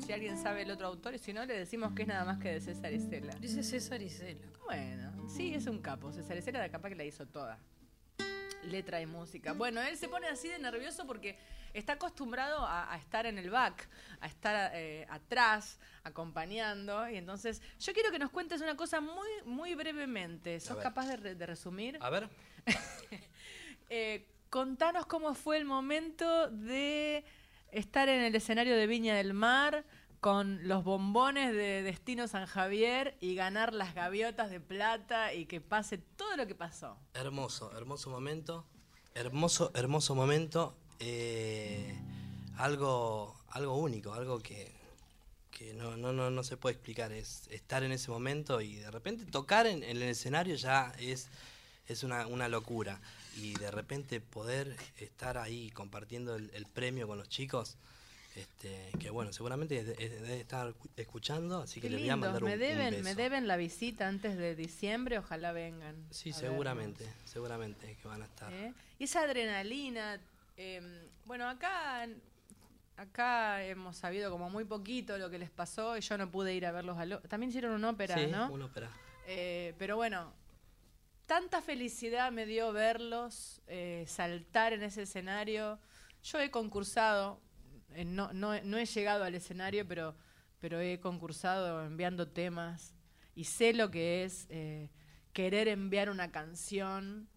si 0.04 0.12
alguien 0.12 0.36
sabe 0.36 0.62
el 0.62 0.70
otro 0.70 0.86
autor 0.86 1.14
y 1.14 1.18
si 1.18 1.32
no 1.32 1.44
le 1.46 1.54
decimos 1.58 1.92
que 1.94 2.02
es 2.02 2.08
nada 2.08 2.24
más 2.24 2.38
que 2.38 2.50
de 2.52 2.60
César 2.60 2.92
Isela. 2.92 3.34
Dice 3.36 3.62
César 3.62 4.02
Isela. 4.02 4.46
Bueno, 4.66 5.28
sí, 5.28 5.54
es 5.54 5.66
un 5.66 5.80
capo. 5.80 6.12
César 6.12 6.36
Isela 6.36 6.60
de 6.60 6.70
capaz 6.70 6.90
que 6.90 6.94
la 6.96 7.04
hizo 7.04 7.26
toda. 7.26 7.58
Letra 8.64 9.00
y 9.00 9.06
música. 9.06 9.52
Bueno, 9.52 9.80
él 9.80 9.96
se 9.96 10.08
pone 10.08 10.26
así 10.26 10.48
de 10.48 10.58
nervioso 10.58 11.06
porque 11.06 11.38
está 11.72 11.92
acostumbrado 11.94 12.66
a, 12.66 12.92
a 12.92 12.96
estar 12.98 13.24
en 13.24 13.38
el 13.38 13.48
back, 13.48 13.88
a 14.20 14.26
estar 14.26 14.72
eh, 14.74 15.06
atrás, 15.08 15.78
acompañando. 16.02 17.08
Y 17.08 17.16
entonces, 17.16 17.62
yo 17.78 17.92
quiero 17.92 18.10
que 18.10 18.18
nos 18.18 18.30
cuentes 18.30 18.60
una 18.60 18.76
cosa 18.76 19.00
muy, 19.00 19.28
muy 19.44 19.74
brevemente. 19.76 20.58
¿Sos 20.58 20.78
capaz 20.78 21.06
de, 21.06 21.16
re- 21.16 21.34
de 21.36 21.46
resumir? 21.46 21.96
A 22.00 22.10
ver. 22.10 22.28
Eh, 23.88 24.26
contanos 24.56 25.04
cómo 25.04 25.34
fue 25.34 25.58
el 25.58 25.66
momento 25.66 26.48
de 26.48 27.26
estar 27.72 28.08
en 28.08 28.22
el 28.22 28.34
escenario 28.34 28.74
de 28.74 28.86
Viña 28.86 29.14
del 29.14 29.34
Mar 29.34 29.84
con 30.18 30.66
los 30.66 30.82
bombones 30.82 31.52
de 31.52 31.82
Destino 31.82 32.26
San 32.26 32.46
Javier 32.46 33.18
y 33.20 33.34
ganar 33.34 33.74
las 33.74 33.94
gaviotas 33.94 34.48
de 34.48 34.58
plata 34.58 35.34
y 35.34 35.44
que 35.44 35.60
pase 35.60 35.98
todo 35.98 36.38
lo 36.38 36.46
que 36.46 36.54
pasó. 36.54 36.96
Hermoso, 37.12 37.76
hermoso 37.76 38.08
momento. 38.08 38.64
Hermoso, 39.14 39.72
hermoso 39.74 40.14
momento. 40.14 40.74
eh, 41.00 41.94
algo, 42.56 43.36
algo 43.48 43.76
único, 43.76 44.14
algo 44.14 44.38
que, 44.38 44.72
que 45.50 45.74
no, 45.74 45.98
no, 45.98 46.14
no, 46.14 46.30
no 46.30 46.42
se 46.42 46.56
puede 46.56 46.76
explicar. 46.76 47.12
Es 47.12 47.46
estar 47.48 47.82
en 47.82 47.92
ese 47.92 48.10
momento 48.10 48.62
y 48.62 48.76
de 48.76 48.90
repente 48.90 49.26
tocar 49.26 49.66
en, 49.66 49.82
en 49.82 49.98
el 49.98 50.04
escenario 50.04 50.54
ya 50.54 50.94
es, 50.98 51.28
es 51.88 52.04
una, 52.04 52.26
una 52.26 52.48
locura. 52.48 53.02
Y 53.36 53.54
de 53.54 53.70
repente 53.70 54.20
poder 54.20 54.76
estar 54.98 55.36
ahí 55.38 55.70
compartiendo 55.70 56.34
el, 56.36 56.50
el 56.54 56.66
premio 56.66 57.06
con 57.06 57.18
los 57.18 57.28
chicos. 57.28 57.76
Este, 58.34 58.90
que 59.00 59.08
bueno, 59.08 59.32
seguramente 59.32 59.82
debe 59.82 60.40
estar 60.40 60.74
escuchando, 60.96 61.62
así 61.62 61.80
que 61.80 61.86
Qué 61.88 61.92
les 61.94 62.00
voy 62.02 62.10
a 62.10 62.16
mandar 62.16 62.42
un, 62.44 62.50
me 62.50 62.54
un 62.54 62.60
deben, 62.60 62.90
beso. 62.90 63.02
me 63.04 63.14
deben 63.14 63.46
la 63.48 63.56
visita 63.56 64.06
antes 64.08 64.36
de 64.36 64.54
diciembre, 64.54 65.18
ojalá 65.18 65.52
vengan. 65.52 65.96
Sí, 66.10 66.30
a 66.30 66.34
seguramente, 66.34 67.10
seguramente 67.24 67.96
que 68.02 68.06
van 68.08 68.20
a 68.20 68.26
estar. 68.26 68.52
¿eh? 68.52 68.74
Y 68.98 69.04
esa 69.04 69.22
adrenalina, 69.22 70.20
eh, 70.58 71.08
bueno, 71.24 71.48
acá, 71.48 72.06
acá 72.98 73.64
hemos 73.64 73.96
sabido 73.96 74.30
como 74.30 74.50
muy 74.50 74.64
poquito 74.64 75.16
lo 75.16 75.30
que 75.30 75.38
les 75.38 75.50
pasó 75.50 75.96
y 75.96 76.02
yo 76.02 76.18
no 76.18 76.30
pude 76.30 76.54
ir 76.54 76.66
a 76.66 76.72
verlos. 76.72 76.98
al 76.98 77.14
o- 77.14 77.20
También 77.20 77.48
hicieron 77.48 77.72
una 77.72 77.88
ópera, 77.90 78.16
sí, 78.18 78.26
¿no? 78.30 78.50
una 78.52 78.66
ópera. 78.66 78.90
Eh, 79.26 79.74
pero 79.78 79.96
bueno, 79.96 80.30
tanta 81.26 81.60
felicidad 81.60 82.30
me 82.32 82.46
dio 82.46 82.72
verlos 82.72 83.60
eh, 83.66 84.04
saltar 84.06 84.72
en 84.72 84.82
ese 84.82 85.02
escenario. 85.02 85.78
Yo 86.22 86.40
he 86.40 86.50
concursado, 86.50 87.40
eh, 87.94 88.04
no, 88.04 88.54
he 88.54 88.86
llegado 88.86 89.24
al 89.24 89.34
escenario, 89.34 89.86
pero, 89.86 90.14
he 90.80 90.98
concursado 90.98 91.84
enviando 91.84 92.26
temas 92.26 92.94
y 93.36 93.44
sé 93.44 93.72
lo 93.72 93.90
que 93.90 94.24
es 94.24 94.46
eh, 94.50 94.90
querer 95.32 95.68
enviar 95.68 96.10
una 96.10 96.32
canción 96.32 97.28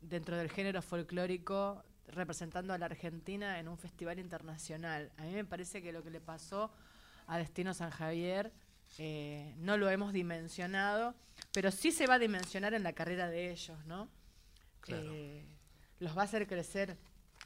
dentro 0.00 0.36
del 0.36 0.48
género 0.48 0.80
folclórico 0.80 1.84
representando 2.06 2.72
a 2.72 2.78
la 2.78 2.86
Argentina 2.86 3.58
en 3.58 3.68
un 3.68 3.76
festival 3.76 4.18
internacional. 4.18 5.12
A 5.18 5.24
mí 5.24 5.34
me 5.34 5.44
parece 5.44 5.82
que 5.82 5.92
lo 5.92 6.02
que 6.02 6.08
le 6.08 6.20
pasó 6.22 6.72
a 7.26 7.36
Destino 7.36 7.74
San 7.74 7.90
Javier 7.90 8.52
no 9.58 9.76
lo 9.76 9.90
hemos 9.90 10.14
dimensionado, 10.14 11.14
pero 11.58 11.72
sí 11.72 11.90
se 11.90 12.06
va 12.06 12.14
a 12.14 12.18
dimensionar 12.20 12.72
en 12.72 12.84
la 12.84 12.92
carrera 12.92 13.28
de 13.28 13.50
ellos, 13.50 13.76
¿no? 13.86 14.08
Claro. 14.80 15.10
Eh, 15.12 15.44
los 15.98 16.16
va 16.16 16.22
a 16.22 16.24
hacer 16.26 16.46
crecer 16.46 16.96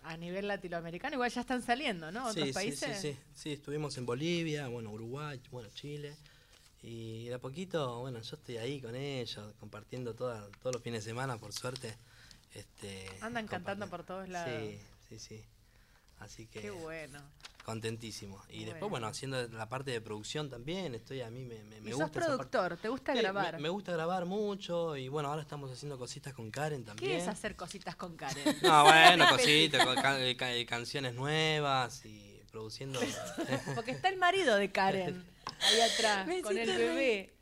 a 0.03 0.19
nivel 0.19 0.49
latinoamericano, 0.49 1.15
igual 1.15 1.31
ya 1.31 1.41
están 1.41 1.63
saliendo, 1.63 2.13
¿no? 2.13 2.27
Otros 2.29 2.35
Sí, 2.35 2.49
sí, 2.49 2.53
países. 2.53 3.01
sí, 3.01 3.13
sí, 3.15 3.19
sí, 3.35 3.53
estuvimos 3.55 3.97
en 3.97 4.05
Bolivia, 4.05 4.69
bueno, 4.69 4.91
Uruguay, 4.91 5.41
bueno, 5.51 5.71
Chile. 5.75 6.15
Y 6.83 7.29
de 7.29 7.35
a 7.37 7.39
poquito, 7.39 8.01
bueno, 8.01 8.21
yo 8.21 8.37
estoy 8.37 8.59
ahí 8.59 8.83
con 8.83 8.95
ellos, 8.95 9.55
compartiendo 9.59 10.15
toda- 10.15 10.47
todos 10.61 10.75
los 10.75 10.83
fines 10.83 11.05
de 11.05 11.11
semana, 11.11 11.39
por 11.39 11.55
suerte. 11.55 11.97
Este, 12.53 13.07
Andan 13.23 13.47
cantando 13.47 13.89
por 13.89 14.05
todos 14.05 14.29
lados. 14.29 14.53
Sí, 14.61 14.79
sí, 15.09 15.19
sí. 15.19 15.45
Así 16.23 16.47
que 16.47 16.61
Qué 16.61 16.71
bueno. 16.71 17.21
contentísimo. 17.65 18.43
Y 18.49 18.65
después, 18.65 18.91
Bueno. 18.91 19.07
haciendo 19.07 19.47
la 19.49 19.69
parte 19.69 19.91
de 19.91 20.01
producción 20.01 20.49
también, 20.51 20.95
estoy 20.95 21.21
a 21.21 21.31
mí 21.31 21.45
me, 21.45 21.63
me, 21.65 21.81
me 21.81 21.91
y 21.91 21.93
sos 21.93 22.03
gusta 22.03 22.21
parte. 22.21 22.27
productor, 22.27 22.77
¿te 22.79 22.89
gusta 22.89 23.13
Sí, 23.13 23.19
grabar? 23.19 23.61
Me, 23.61 23.69
gusta 23.69 23.93
grabar 23.93 24.25
mucho 24.27 24.97
y 24.97 25.09
bueno, 25.09 25.29
ahora 25.31 25.43
estamos 25.43 25.71
haciendo 25.71 25.99
cositas 25.99 26.33
con 26.35 26.51
Karen 26.51 26.85
también. 26.85 27.11
¿Qué 27.13 27.17
es 27.19 27.29
hacer 27.29 27.57
cositas 27.57 27.97
con 27.97 28.17
Karen? 28.17 28.45
No, 28.63 28.85
bueno, 28.85 29.27
cositas, 29.31 29.87
eh, 30.19 30.37
eh, 30.41 30.67
canciones 30.67 31.15
nuevas 31.15 32.05
y 32.05 32.41
produciendo. 32.51 33.01
Porque 33.75 33.93
está 33.93 34.09
el 34.09 34.17
marido 34.19 34.57
de 34.57 34.71
Karen 34.71 35.25
ahí 35.61 35.81
atrás, 35.81 36.29
con 36.43 36.57
el 36.57 36.69
bebé. 36.77 37.33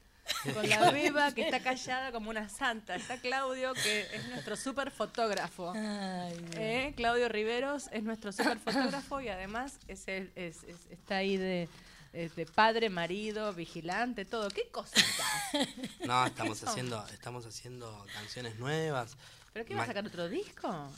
Con 0.54 0.68
la 0.68 0.90
beba 0.90 1.32
que 1.32 1.42
está 1.42 1.60
callada 1.60 2.12
como 2.12 2.30
una 2.30 2.48
santa. 2.48 2.94
Está 2.96 3.18
Claudio, 3.18 3.74
que 3.74 4.06
es 4.14 4.28
nuestro 4.28 4.56
super 4.56 4.90
fotógrafo. 4.90 5.72
¿Eh? 5.76 6.92
Claudio 6.96 7.28
Riveros 7.28 7.88
es 7.92 8.02
nuestro 8.02 8.32
super 8.32 8.58
fotógrafo 8.58 9.20
y 9.20 9.28
además 9.28 9.78
es 9.88 10.06
el- 10.08 10.30
es- 10.36 10.62
es- 10.64 10.86
está 10.90 11.16
ahí 11.16 11.36
de, 11.36 11.68
es 12.12 12.34
de 12.36 12.46
padre, 12.46 12.90
marido, 12.90 13.52
vigilante, 13.54 14.24
todo. 14.24 14.48
¿Qué 14.50 14.68
cositas? 14.70 15.04
No, 16.06 16.24
estamos 16.26 16.62
haciendo, 16.64 17.06
estamos 17.08 17.44
haciendo 17.46 18.06
canciones 18.14 18.58
nuevas. 18.58 19.16
¿Pero 19.52 19.64
qué 19.66 19.74
va 19.74 19.82
a 19.82 19.86
sacar 19.86 20.06
otro 20.06 20.28
disco? 20.28 20.90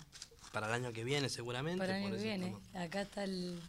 Para 0.52 0.66
el 0.68 0.74
año 0.74 0.92
que 0.92 1.04
viene, 1.04 1.28
seguramente. 1.30 1.78
Para 1.78 1.98
el 1.98 2.04
año 2.04 2.16
que 2.16 2.22
viene. 2.22 2.46
estamos- 2.48 2.86
Acá 2.86 3.00
está 3.02 3.24
el, 3.24 3.60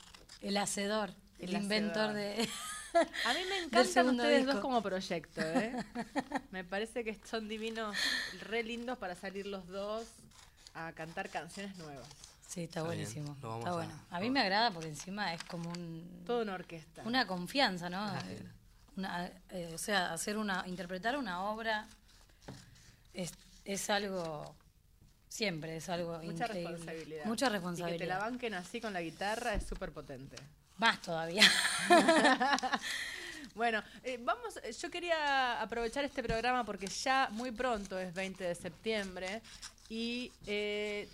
el 0.41 0.57
hacedor, 0.57 1.11
el, 1.39 1.55
El 1.55 1.61
inventor 1.63 2.09
hacedor. 2.11 2.15
de. 2.15 2.49
A 3.25 3.33
mí 3.33 3.39
me 3.49 3.57
encantan 3.63 4.09
ustedes 4.09 4.37
disco. 4.39 4.53
dos 4.53 4.61
como 4.61 4.81
proyecto, 4.81 5.41
¿eh? 5.41 5.75
Me 6.51 6.63
parece 6.63 7.03
que 7.03 7.17
son 7.25 7.47
divinos, 7.47 7.95
re 8.41 8.63
lindos 8.63 8.97
para 8.97 9.15
salir 9.15 9.45
los 9.47 9.67
dos 9.67 10.05
a 10.75 10.91
cantar 10.93 11.29
canciones 11.29 11.75
nuevas. 11.77 12.07
Sí, 12.47 12.65
está, 12.65 12.83
buenísimo. 12.83 13.35
lo 13.41 13.49
vamos 13.49 13.59
Está 13.65 13.69
a- 13.71 13.73
bueno. 13.75 13.99
A 14.11 14.19
mí 14.19 14.29
me 14.29 14.41
agrada 14.41 14.69
porque 14.71 14.89
encima 14.89 15.33
es 15.33 15.43
como 15.45 15.69
un. 15.71 16.23
Toda 16.25 16.43
una 16.43 16.53
orquesta. 16.53 17.01
Una 17.05 17.25
confianza, 17.25 17.89
¿no? 17.89 18.13
Una, 18.95 19.25
eh, 19.49 19.71
o 19.73 19.77
sea, 19.79 20.13
hacer 20.13 20.37
una, 20.37 20.63
interpretar 20.67 21.17
una 21.17 21.43
obra 21.45 21.87
es, 23.13 23.31
es 23.65 23.89
algo 23.89 24.55
siempre, 25.29 25.77
es 25.77 25.89
algo 25.89 26.19
Mucha 26.19 26.45
increíble. 26.45 26.69
responsabilidad. 26.71 27.25
Mucha 27.25 27.45
Y 27.45 27.49
que 27.49 27.49
te 27.49 27.49
la 27.49 27.57
responsabilidad. 27.71 28.19
banquen 28.19 28.53
así 28.53 28.79
con 28.81 28.93
la 28.93 29.01
guitarra 29.01 29.55
es 29.55 29.65
súper 29.65 29.91
potente. 29.91 30.35
Más 30.77 31.01
todavía. 31.01 31.43
Bueno, 33.55 33.83
eh, 34.03 34.17
vamos, 34.19 34.57
eh, 34.63 34.71
yo 34.71 34.89
quería 34.89 35.61
aprovechar 35.61 36.03
este 36.03 36.23
programa 36.23 36.63
porque 36.63 36.87
ya 36.87 37.29
muy 37.33 37.51
pronto 37.51 37.99
es 37.99 38.11
20 38.11 38.43
de 38.43 38.55
septiembre 38.55 39.43
y 39.89 40.31
eh, 40.47 41.07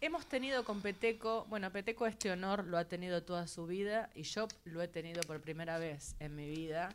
hemos 0.00 0.24
tenido 0.26 0.64
con 0.64 0.80
Peteco, 0.80 1.44
bueno, 1.48 1.72
Peteco 1.72 2.06
este 2.06 2.30
honor 2.30 2.64
lo 2.66 2.78
ha 2.78 2.84
tenido 2.84 3.24
toda 3.24 3.48
su 3.48 3.66
vida 3.66 4.10
y 4.14 4.22
yo 4.22 4.46
lo 4.64 4.80
he 4.80 4.86
tenido 4.86 5.22
por 5.22 5.40
primera 5.40 5.78
vez 5.78 6.14
en 6.20 6.36
mi 6.36 6.48
vida. 6.48 6.94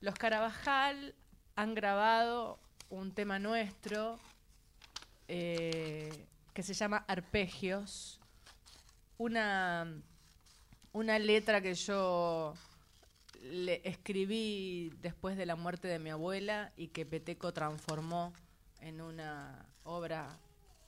Los 0.00 0.16
Carabajal 0.16 1.14
han 1.56 1.74
grabado 1.74 2.58
un 2.90 3.12
tema 3.12 3.38
nuestro 3.38 4.18
que 5.26 6.62
se 6.62 6.74
llama 6.74 7.04
Arpegios, 7.06 8.20
una, 9.16 10.02
una 10.92 11.18
letra 11.18 11.60
que 11.60 11.74
yo 11.74 12.54
le 13.42 13.80
escribí 13.84 14.90
después 15.00 15.36
de 15.36 15.46
la 15.46 15.56
muerte 15.56 15.88
de 15.88 15.98
mi 15.98 16.10
abuela 16.10 16.72
y 16.76 16.88
que 16.88 17.06
Peteco 17.06 17.52
transformó 17.52 18.32
en 18.80 19.00
una 19.00 19.66
obra 19.84 20.38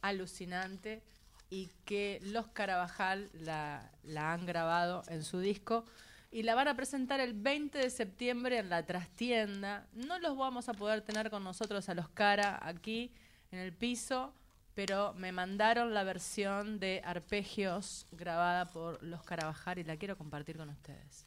alucinante 0.03 1.03
y 1.49 1.71
que 1.85 2.21
los 2.23 2.49
Carabajal 2.49 3.31
la, 3.35 3.91
la 4.03 4.33
han 4.33 4.47
grabado 4.47 5.03
en 5.09 5.25
su 5.25 5.41
disco 5.41 5.85
y 6.31 6.43
la 6.45 6.55
van 6.55 6.69
a 6.69 6.77
presentar 6.77 7.21
el 7.21 7.35
20 7.35 7.79
de 7.79 7.91
septiembre 7.91 8.59
en 8.59 8.69
la 8.69 8.87
trastienda. 8.87 9.87
No 9.93 10.19
los 10.19 10.37
vamos 10.37 10.69
a 10.69 10.75
poder 10.75 11.03
tener 11.03 11.31
con 11.31 11.43
nosotros 11.43 11.89
a 11.89 11.95
los 11.95 12.09
cara 12.09 12.59
aquí 12.63 13.13
en 13.51 13.59
el 13.59 13.73
piso, 13.73 14.33
pero 14.75 15.13
me 15.15 15.33
mandaron 15.33 15.95
la 15.95 16.05
versión 16.05 16.79
de 16.79 17.03
arpegios 17.05 18.07
grabada 18.13 18.67
por 18.67 19.03
los 19.03 19.23
Carabajal 19.23 19.79
y 19.79 19.85
la 19.85 19.97
quiero 19.97 20.17
compartir 20.17 20.57
con 20.57 20.69
ustedes. 20.69 21.27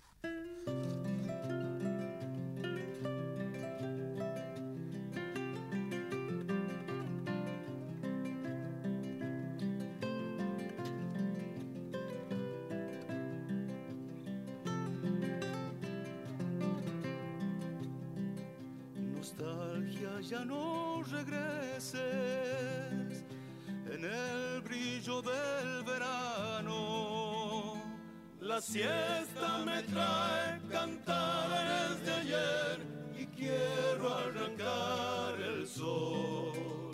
Siesta 28.64 29.58
me 29.66 29.84
trae 29.84 30.60
cantares 30.72 32.06
de 32.06 32.14
ayer 32.14 32.80
y 33.20 33.26
quiero 33.26 34.14
arrancar 34.14 35.40
el 35.42 35.68
sol. 35.68 36.92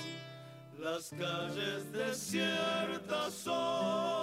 Las 0.80 1.09
calles 1.09 1.91
desiertas 1.91 3.34
son 3.34 4.18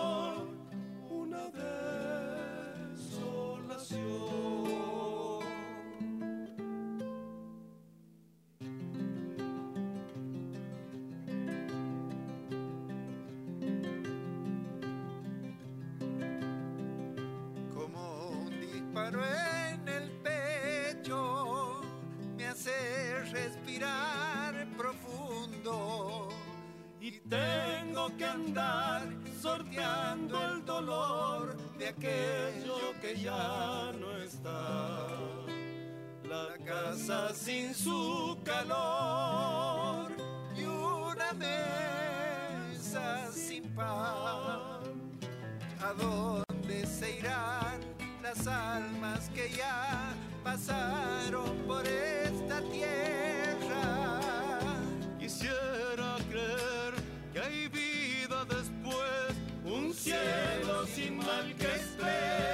sin 60.87 61.17
mal 61.17 61.55
que 61.59 61.67
espera 61.67 62.46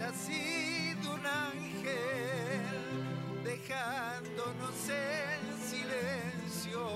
haya 0.00 0.12
sido 0.14 1.14
un 1.14 1.26
ángel 1.26 2.62
dejándonos 3.44 4.88
en 4.88 5.40
silencio. 5.62 6.88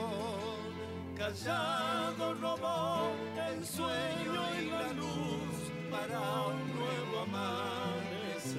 Callado 1.17 2.35
robó 2.35 3.13
el 3.49 3.65
sueño 3.65 4.43
y 4.61 4.71
la 4.71 4.93
luz 4.95 5.71
para 5.91 6.19
un 6.47 6.75
nuevo 6.75 7.21
amanecer. 7.27 8.55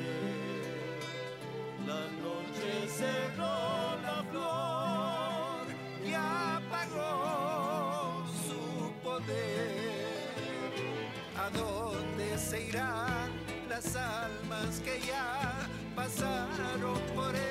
La 1.88 2.02
noche 2.22 2.88
cerró 2.88 3.98
la 4.04 4.24
flor 4.32 5.66
y 6.06 6.14
apagó 6.14 7.14
su 8.48 8.62
poder. 9.02 10.06
¿A 11.36 11.50
dónde 11.50 12.38
se 12.38 12.68
irán 12.68 13.55
las 13.76 13.96
almas 13.98 14.80
que 14.86 15.06
ya 15.06 15.68
pasaron 15.96 16.98
por 17.14 17.36
esta 17.36 17.45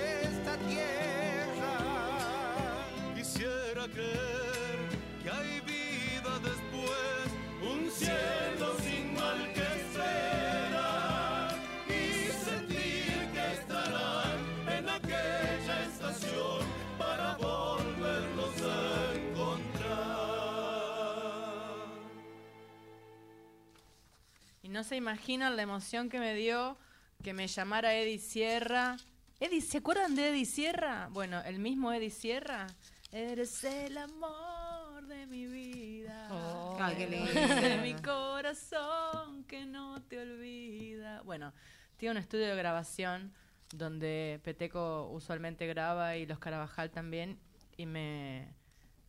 no 24.85 24.89
se 24.91 24.97
imaginan 24.97 25.57
la 25.57 25.63
emoción 25.63 26.11
que 26.11 26.19
me 26.21 26.35
dio 26.35 26.77
que 27.23 27.33
me 27.33 27.47
llamara 27.47 27.95
Eddie 27.95 28.19
Sierra 28.19 28.99
Eddie, 29.41 29.63
¿se 29.63 29.79
acuerdan 29.79 30.15
de 30.15 30.29
Eddie 30.29 30.45
Sierra? 30.45 31.09
Bueno, 31.11 31.41
el 31.41 31.59
mismo 31.59 31.91
Eddie 31.91 32.11
Sierra. 32.11 32.67
Eres 33.11 33.65
el 33.65 33.97
amor 33.97 35.07
de 35.07 35.27
mi 35.27 35.47
vida. 35.47 36.29
Oh. 36.31 36.77
Ay, 36.79 36.97
qué 36.97 37.07
lindo. 37.09 37.33
De 37.33 37.79
mi 37.79 37.95
corazón 37.95 39.45
que 39.45 39.65
no 39.65 40.03
te 40.03 40.21
olvida. 40.21 41.23
Bueno, 41.23 41.55
tiene 41.97 42.13
un 42.13 42.19
estudio 42.19 42.47
de 42.49 42.55
grabación 42.55 43.33
donde 43.73 44.39
Peteco 44.45 45.09
usualmente 45.13 45.67
graba 45.67 46.17
y 46.19 46.27
los 46.27 46.39
Carabajal 46.39 46.91
también. 46.91 47.39
Y 47.79 47.87
me, 47.87 48.55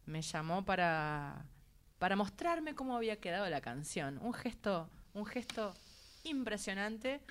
me 0.05 0.21
llamó 0.21 0.63
para, 0.63 1.45
para 1.99 2.15
mostrarme 2.15 2.75
cómo 2.75 2.95
había 2.95 3.19
quedado 3.19 3.49
la 3.49 3.59
canción. 3.59 4.19
Un 4.21 4.33
gesto, 4.33 4.89
un 5.15 5.25
gesto 5.25 5.73
impresionante. 6.23 7.21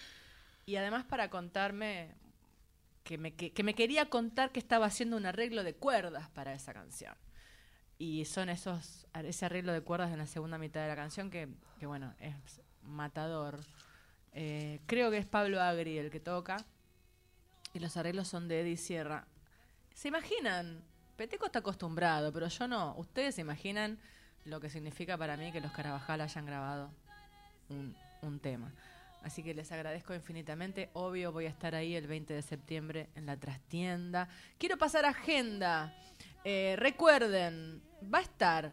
Y 0.66 0.76
además 0.76 1.05
para 1.05 1.30
contarme 1.30 2.14
que 3.05 3.18
me, 3.18 3.35
que, 3.35 3.62
me 3.62 3.74
quería 3.74 4.07
contar 4.07 4.51
que 4.51 4.59
estaba 4.59 4.87
haciendo 4.87 5.16
un 5.16 5.26
arreglo 5.26 5.62
de 5.62 5.74
cuerdas 5.74 6.28
para 6.30 6.55
esa 6.55 6.72
canción. 6.72 7.14
Y 7.99 8.24
son 8.24 8.49
esos 8.49 9.07
ese 9.14 9.47
arreglo 9.47 9.72
de 9.72 9.82
cuerdas 9.82 10.11
en 10.11 10.18
la 10.18 10.26
segunda 10.26 10.59
mitad 10.59 10.80
de 10.82 10.89
la 10.89 10.97
canción 10.97 11.30
que, 11.30 11.49
que 11.78 11.87
bueno, 11.87 12.14
es 12.18 12.35
matador. 12.82 13.61
Eh, 14.32 14.80
creo 14.87 15.11
que 15.11 15.18
es 15.18 15.26
Pablo 15.26 15.61
Agri 15.61 15.99
el 15.99 16.11
que 16.11 16.18
toca. 16.18 16.57
Y 17.74 17.78
los 17.78 17.97
arreglos 17.97 18.28
son 18.28 18.49
de 18.49 18.62
Eddie 18.62 18.76
Sierra. 18.76 19.26
¿Se 19.95 20.09
imaginan? 20.09 20.82
Peteco 21.16 21.47
está 21.47 21.61
acostumbrado, 21.61 22.32
pero 22.32 22.49
yo 22.49 22.66
no. 22.66 22.95
Ustedes 22.97 23.35
se 23.35 23.43
imaginan 23.43 23.99
lo 24.45 24.61
que 24.61 24.70
significa 24.70 25.16
para 25.16 25.37
mí 25.37 25.53
que 25.53 25.61
los 25.61 25.72
Carabajal 25.72 26.20
hayan 26.20 26.47
grabado 26.47 26.91
un, 27.75 28.41
tema. 28.41 28.72
Así 29.22 29.43
que 29.43 29.55
les 29.55 29.70
agradezco 29.72 30.14
infinitamente. 30.14 30.91
Obvio, 30.95 31.33
voy 31.33 31.47
a 31.47 31.51
estar 31.51 31.75
ahí 31.75 31.95
el 31.95 32.07
20 32.07 32.35
de 32.35 32.43
septiembre 32.43 33.09
en 33.14 33.27
la 33.27 33.37
trastienda. 33.37 34.29
Quiero 34.59 34.79
pasar 34.79 35.05
agenda. 35.05 35.95
Eh, 36.45 36.75
recuerden, 36.79 37.83
va 38.12 38.18
a 38.18 38.22
estar 38.22 38.72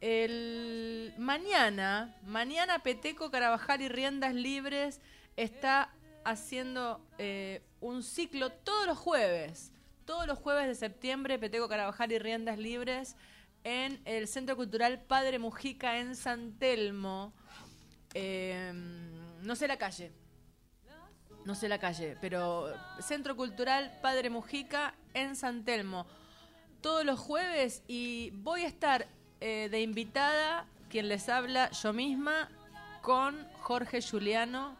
el 0.00 1.12
mañana, 1.18 2.14
mañana 2.24 2.78
Peteco, 2.84 3.30
Carabajal 3.30 3.82
y 3.82 3.88
Riendas 3.88 4.34
Libres 4.34 5.00
está 5.36 5.92
haciendo 6.24 7.00
eh, 7.18 7.62
un 7.80 8.02
ciclo 8.02 8.50
todos 8.50 8.86
los 8.86 8.98
jueves. 8.98 9.72
Todos 10.04 10.26
los 10.26 10.38
jueves 10.38 10.68
de 10.68 10.74
septiembre, 10.74 11.38
Peteco, 11.38 11.68
Carabajal 11.68 12.12
y 12.12 12.18
Riendas 12.18 12.58
Libres 12.58 13.16
en 13.64 14.00
el 14.04 14.28
Centro 14.28 14.56
Cultural 14.56 15.02
Padre 15.02 15.38
Mujica 15.38 15.98
en 15.98 16.14
San 16.14 16.52
Telmo. 16.58 17.32
Eh, 18.14 18.72
no 19.42 19.56
sé 19.56 19.68
la 19.68 19.76
calle. 19.76 20.12
No 21.44 21.54
sé 21.54 21.68
la 21.68 21.78
calle, 21.78 22.16
pero 22.20 22.72
Centro 23.00 23.34
Cultural 23.36 23.98
Padre 24.02 24.28
Mujica 24.28 24.94
en 25.14 25.34
San 25.34 25.64
Telmo. 25.64 26.06
Todos 26.82 27.04
los 27.04 27.18
jueves 27.18 27.82
y 27.88 28.30
voy 28.34 28.64
a 28.64 28.68
estar 28.68 29.08
eh, 29.40 29.68
de 29.70 29.80
invitada, 29.80 30.66
quien 30.90 31.08
les 31.08 31.28
habla, 31.28 31.70
yo 31.70 31.92
misma, 31.92 32.50
con 33.02 33.46
Jorge 33.60 34.02
Juliano 34.02 34.76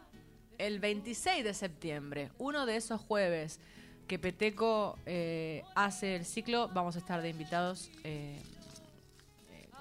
el 0.59 0.79
26 0.79 1.43
de 1.43 1.53
septiembre. 1.53 2.29
Uno 2.37 2.65
de 2.65 2.75
esos 2.75 3.01
jueves 3.01 3.59
que 4.07 4.19
Peteco 4.19 4.97
eh, 5.05 5.63
hace 5.75 6.15
el 6.15 6.25
ciclo, 6.25 6.67
vamos 6.67 6.95
a 6.95 6.99
estar 6.99 7.21
de 7.21 7.29
invitados 7.29 7.89
eh, 8.03 8.41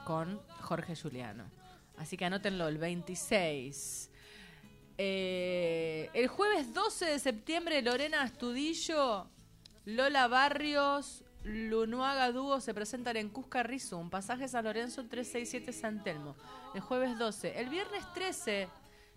con 0.04 0.40
Jorge 0.60 0.94
Juliano. 0.96 1.57
Así 1.98 2.16
que 2.16 2.24
anótenlo, 2.24 2.68
el 2.68 2.78
26. 2.78 4.10
Eh, 4.96 6.10
el 6.14 6.28
jueves 6.28 6.72
12 6.74 7.04
de 7.06 7.18
septiembre, 7.18 7.82
Lorena 7.82 8.22
Astudillo, 8.22 9.28
Lola 9.84 10.26
Barrios, 10.26 11.24
Lunuaga 11.44 12.32
Dúo 12.32 12.60
se 12.60 12.74
presentan 12.74 13.16
en 13.16 13.28
Cusca 13.28 13.62
Rizum, 13.62 14.10
pasaje 14.10 14.48
San 14.48 14.64
Lorenzo 14.64 15.06
367 15.06 15.72
San 15.72 16.02
Telmo. 16.02 16.36
El 16.74 16.80
jueves 16.80 17.16
12. 17.18 17.58
El 17.58 17.68
viernes 17.68 18.04
13, 18.12 18.68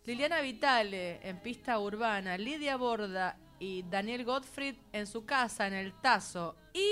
Liliana 0.05 0.41
Vitale 0.41 1.19
en 1.27 1.39
pista 1.39 1.79
urbana, 1.79 2.37
Lidia 2.37 2.77
Borda 2.77 3.37
y 3.59 3.83
Daniel 3.83 4.23
Gottfried 4.23 4.75
en 4.93 5.07
su 5.07 5.25
casa 5.25 5.67
en 5.67 5.73
el 5.73 5.93
Tazo. 5.93 6.55
Y, 6.73 6.89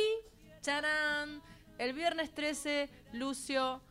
¡charán! 0.62 1.42
El 1.78 1.94
viernes 1.94 2.34
13, 2.34 2.90
Lucio, 3.14 3.82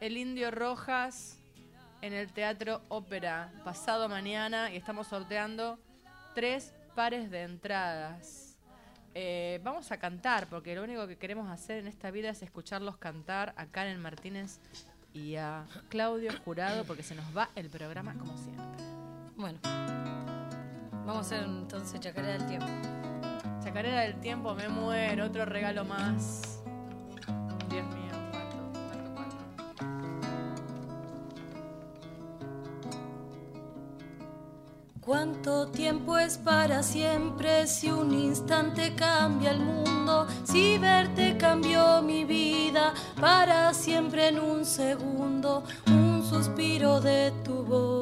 el 0.00 0.16
Indio 0.16 0.50
Rojas 0.50 1.38
en 2.02 2.12
el 2.12 2.32
Teatro 2.32 2.82
Ópera. 2.88 3.52
Pasado 3.64 4.08
mañana 4.08 4.70
y 4.70 4.76
estamos 4.76 5.06
sorteando 5.08 5.78
tres 6.34 6.74
pares 6.94 7.30
de 7.30 7.42
entradas. 7.42 8.56
Eh, 9.14 9.60
vamos 9.64 9.90
a 9.92 9.98
cantar, 9.98 10.46
porque 10.48 10.74
lo 10.74 10.84
único 10.84 11.06
que 11.06 11.16
queremos 11.16 11.50
hacer 11.50 11.78
en 11.78 11.86
esta 11.86 12.10
vida 12.10 12.28
es 12.28 12.42
escucharlos 12.42 12.98
cantar 12.98 13.54
a 13.56 13.66
Karen 13.66 14.00
Martínez 14.00 14.60
y 15.14 15.36
a 15.36 15.64
Claudio 15.88 16.30
Jurado, 16.44 16.84
porque 16.84 17.02
se 17.02 17.14
nos 17.14 17.34
va 17.34 17.48
el 17.54 17.70
programa 17.70 18.14
como 18.18 18.36
siempre. 18.36 18.84
Bueno, 19.36 19.58
vamos 19.62 21.16
a 21.16 21.20
hacer 21.20 21.44
entonces 21.44 21.98
chacarera 22.00 22.34
del 22.34 22.46
tiempo. 22.46 22.66
Chacarera 23.64 24.02
del 24.02 24.20
tiempo, 24.20 24.54
me 24.54 24.68
muero, 24.68 25.24
otro 25.24 25.46
regalo 25.46 25.86
más. 25.86 26.55
¿Cuánto 35.16 35.66
tiempo 35.68 36.18
es 36.18 36.36
para 36.36 36.82
siempre 36.82 37.66
si 37.66 37.90
un 37.90 38.12
instante 38.12 38.94
cambia 38.94 39.52
el 39.52 39.60
mundo? 39.60 40.26
Si 40.44 40.76
verte 40.76 41.38
cambió 41.38 42.02
mi 42.02 42.26
vida 42.26 42.92
para 43.18 43.72
siempre 43.72 44.28
en 44.28 44.38
un 44.38 44.66
segundo, 44.66 45.62
un 45.86 46.22
suspiro 46.22 47.00
de 47.00 47.32
tu 47.42 47.64
voz. 47.64 47.95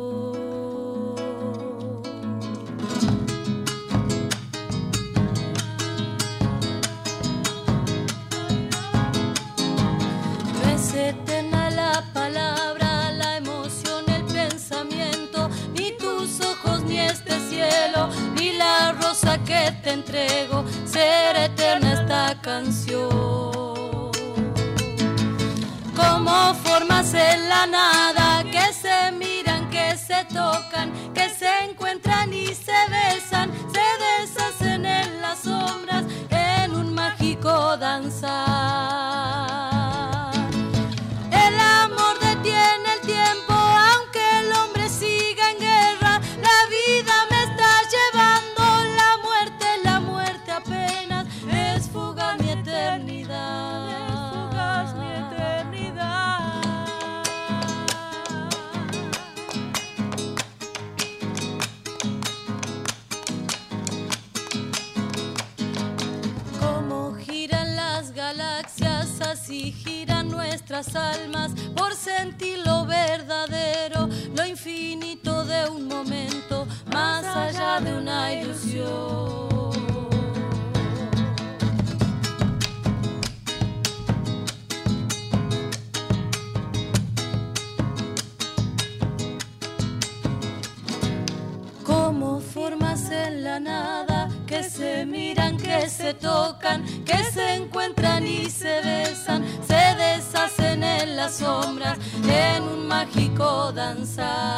Canción. 22.44 24.12
Como 25.96 26.54
formas 26.62 27.14
en 27.14 27.48
la 27.48 27.66
nada 27.66 28.44
que 28.44 28.72
se 28.72 29.10
miran, 29.12 29.70
que 29.70 29.96
se 29.96 30.24
tocan, 30.26 30.92
que 31.14 31.30
se 31.30 31.48
encuentran 31.64 32.32
y 32.32 32.48
se 32.48 32.78
besan, 32.90 33.50
se 33.72 33.86
deshacen 34.04 34.84
en 34.84 35.22
las 35.22 35.38
sombras 35.38 36.04
en 36.30 36.76
un 36.76 36.94
mágico 36.94 37.76
danzar. 37.78 38.83
Nuestras 70.74 70.96
almas 70.96 71.52
por 71.76 71.94
sentir 71.94 72.58
lo 72.66 72.84
verdadero, 72.84 74.08
lo 74.36 74.44
infinito 74.44 75.44
de 75.44 75.68
un 75.68 75.86
momento, 75.86 76.66
más 76.92 77.24
allá 77.24 77.80
de 77.80 77.96
una 77.96 78.32
ilusión. 78.32 78.63
En 104.18 104.53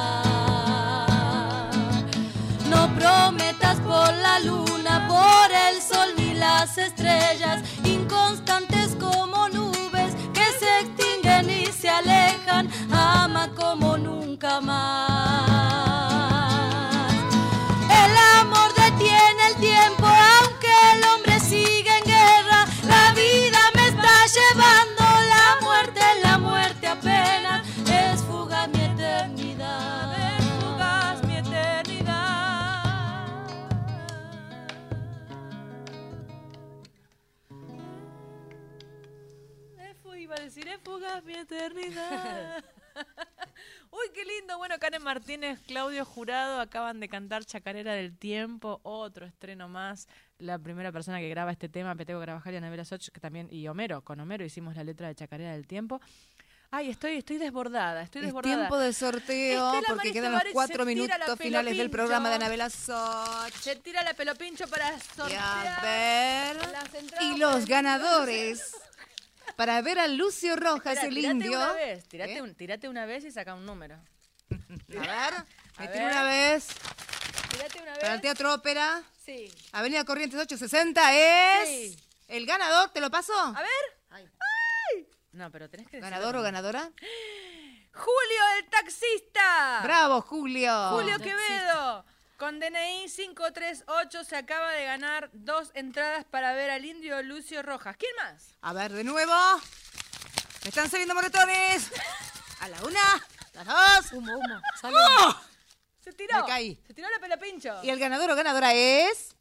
lindo. 44.46 44.58
Bueno, 44.58 44.76
Karen 44.78 45.02
Martínez, 45.02 45.60
Claudio 45.66 46.04
Jurado 46.04 46.60
acaban 46.60 47.00
de 47.00 47.08
cantar 47.08 47.44
Chacarera 47.44 47.94
del 47.94 48.16
Tiempo, 48.16 48.80
otro 48.84 49.26
estreno 49.26 49.68
más. 49.68 50.06
La 50.38 50.58
primera 50.58 50.92
persona 50.92 51.18
que 51.18 51.28
graba 51.28 51.50
este 51.50 51.68
tema, 51.68 51.94
Petego 51.96 52.20
Grabajal 52.20 52.54
y 52.54 52.56
Anabela 52.58 52.84
Soch, 52.84 53.08
que 53.10 53.20
también, 53.20 53.48
y 53.50 53.66
Homero, 53.68 54.02
con 54.02 54.20
Homero 54.20 54.44
hicimos 54.44 54.76
la 54.76 54.84
letra 54.84 55.08
de 55.08 55.14
Chacarera 55.14 55.52
del 55.52 55.66
Tiempo. 55.66 56.00
Ay, 56.70 56.90
estoy, 56.90 57.12
estoy 57.16 57.38
desbordada, 57.38 58.02
estoy 58.02 58.20
Es 58.22 58.26
desbordada. 58.26 58.56
tiempo 58.56 58.76
de 58.78 58.92
sorteo 58.92 59.72
Estela 59.74 59.94
porque 59.94 60.12
quedan 60.12 60.32
los 60.32 60.42
cuatro 60.52 60.84
minutos 60.84 61.16
finales 61.38 61.76
del 61.76 61.90
programa 61.90 62.28
de 62.28 62.34
Anabela 62.36 62.70
Soch. 62.70 63.52
Se 63.60 63.76
tira 63.76 64.02
la 64.02 64.14
pelopincho 64.14 64.66
para 64.68 64.92
Y 64.94 65.00
sortear. 65.16 65.66
a 65.66 65.80
ver. 65.82 66.56
las 66.56 67.22
Y 67.22 67.38
los 67.38 67.66
ganadores. 67.66 68.74
Para 69.56 69.80
ver 69.80 69.98
a 70.00 70.06
Lucio 70.08 70.54
Rojas, 70.56 70.94
Espera, 70.98 71.08
el 71.08 71.14
tirate 71.14 71.34
indio. 71.34 71.56
Una 71.56 71.72
vez, 71.72 72.04
tirate, 72.08 72.34
¿Eh? 72.36 72.42
un- 72.42 72.54
tirate 72.54 72.88
una 72.88 73.06
vez 73.06 73.24
y 73.24 73.30
saca 73.30 73.54
un 73.54 73.64
número. 73.64 73.96
A 74.50 74.56
ver, 74.88 75.34
me 75.78 75.84
A 75.84 75.92
tiro 75.92 76.04
ver. 76.04 76.12
una 76.12 76.22
vez. 76.24 76.66
Tirate 77.50 77.82
una 77.82 77.90
vez. 77.92 78.00
Para 78.00 78.14
el 78.14 78.20
Teatro 78.20 78.54
Ópera. 78.54 79.02
Sí. 79.24 79.52
Avenida 79.72 80.04
Corrientes 80.04 80.38
860 80.40 81.14
es. 81.62 81.68
Sí. 81.68 81.96
El 82.28 82.46
ganador, 82.46 82.90
¿te 82.90 83.00
lo 83.00 83.10
paso? 83.10 83.32
A 83.34 83.60
ver. 83.60 83.98
Ay. 84.10 84.28
No, 85.32 85.50
pero 85.50 85.68
tenés 85.68 85.86
que 85.88 85.96
decirlo 85.98 86.10
¿Ganador 86.16 86.36
o 86.36 86.42
ganadora? 86.42 86.90
Julio 87.92 88.40
el 88.58 88.68
taxista. 88.70 89.80
Bravo, 89.82 90.20
Julio. 90.22 90.90
Julio 90.90 91.18
Quevedo. 91.18 92.04
Con 92.36 92.60
DNI 92.60 93.06
538 93.08 94.24
se 94.24 94.36
acaba 94.36 94.72
de 94.72 94.84
ganar 94.84 95.30
dos 95.32 95.70
entradas 95.74 96.24
para 96.26 96.52
ver 96.52 96.70
al 96.70 96.84
indio 96.84 97.22
Lucio 97.22 97.62
Rojas. 97.62 97.96
¿Quién 97.96 98.12
más? 98.16 98.54
A 98.60 98.74
ver, 98.74 98.92
de 98.92 99.04
nuevo. 99.04 99.32
Me 100.62 100.68
están 100.68 100.90
saliendo 100.90 101.14
moretones. 101.14 101.90
A 102.60 102.68
la 102.68 102.82
una, 102.84 103.26
las 103.56 103.66
dos. 103.66 104.12
Humo, 104.12 104.36
humo. 104.36 104.60
¡Oh! 104.84 105.34
Se 106.00 106.12
tiró. 106.12 106.40
Me 106.40 106.46
caí. 106.46 106.78
Se 106.86 106.92
tiró 106.94 107.08
la 107.10 107.18
pelopincho. 107.18 107.82
Y 107.82 107.90
el 107.90 107.98
ganador 107.98 108.30
o 108.30 108.36
ganadora 108.36 108.74
es. 108.74 109.34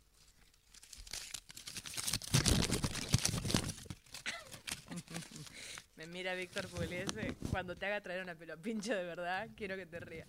Me 5.95 6.07
mira 6.07 6.33
Víctor 6.33 6.67
Pugliese. 6.69 7.35
Cuando 7.51 7.75
te 7.75 7.85
haga 7.85 8.01
traer 8.01 8.23
una 8.23 8.35
pelopincho 8.35 8.95
de 8.95 9.03
verdad, 9.03 9.47
quiero 9.55 9.75
que 9.75 9.85
te 9.85 9.99
rías. 9.99 10.27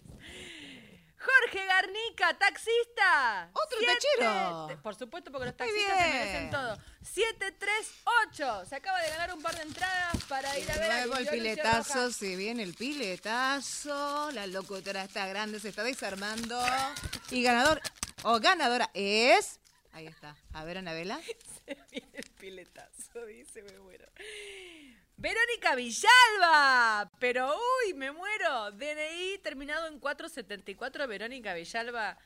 Jorge 1.26 1.66
Garnica, 1.66 2.38
taxista. 2.38 3.50
Otro 3.52 3.78
Siete- 3.78 3.94
tachero. 4.18 4.66
te- 4.68 4.76
Por 4.76 4.94
supuesto, 4.94 5.30
porque 5.32 5.46
los 5.46 5.54
Muy 5.54 5.58
taxistas 5.68 5.98
se 5.98 6.04
bien. 6.04 6.18
merecen 6.18 6.50
todo. 6.50 6.78
738. 7.02 8.64
Se 8.68 8.76
acaba 8.76 9.00
de 9.00 9.10
ganar 9.10 9.34
un 9.34 9.42
par 9.42 9.54
de 9.56 9.62
entradas 9.62 10.16
para 10.28 10.58
ir 10.58 10.70
a 10.70 10.74
ver 10.78 10.90
a 10.90 11.06
Luego 11.06 11.16
el 11.18 11.28
piletazo, 11.28 12.10
se 12.12 12.36
viene 12.36 12.62
el 12.62 12.74
piletazo. 12.74 14.30
La 14.32 14.46
locutora 14.46 15.04
está 15.04 15.26
grande, 15.26 15.60
se 15.60 15.68
está 15.70 15.82
desarmando. 15.82 16.60
Y 17.30 17.42
ganador 17.42 17.80
o 18.22 18.38
ganadora 18.40 18.90
es. 18.94 19.58
Ahí 19.92 20.06
está. 20.06 20.36
A 20.52 20.64
ver, 20.64 20.78
Anabela. 20.78 21.18
Se 21.66 21.74
viene 21.90 22.10
el 22.14 22.30
piletazo, 22.38 23.24
dice, 23.26 23.62
me 23.62 23.76
muero. 23.80 24.06
Verónica 25.26 25.74
Villalba. 25.74 27.10
Pero, 27.18 27.52
uy, 27.52 27.94
me 27.94 28.12
muero. 28.12 28.70
DNI 28.70 29.38
terminado 29.42 29.88
en 29.88 29.98
474, 29.98 31.08
Verónica 31.08 31.52
Villalba. 31.52 32.16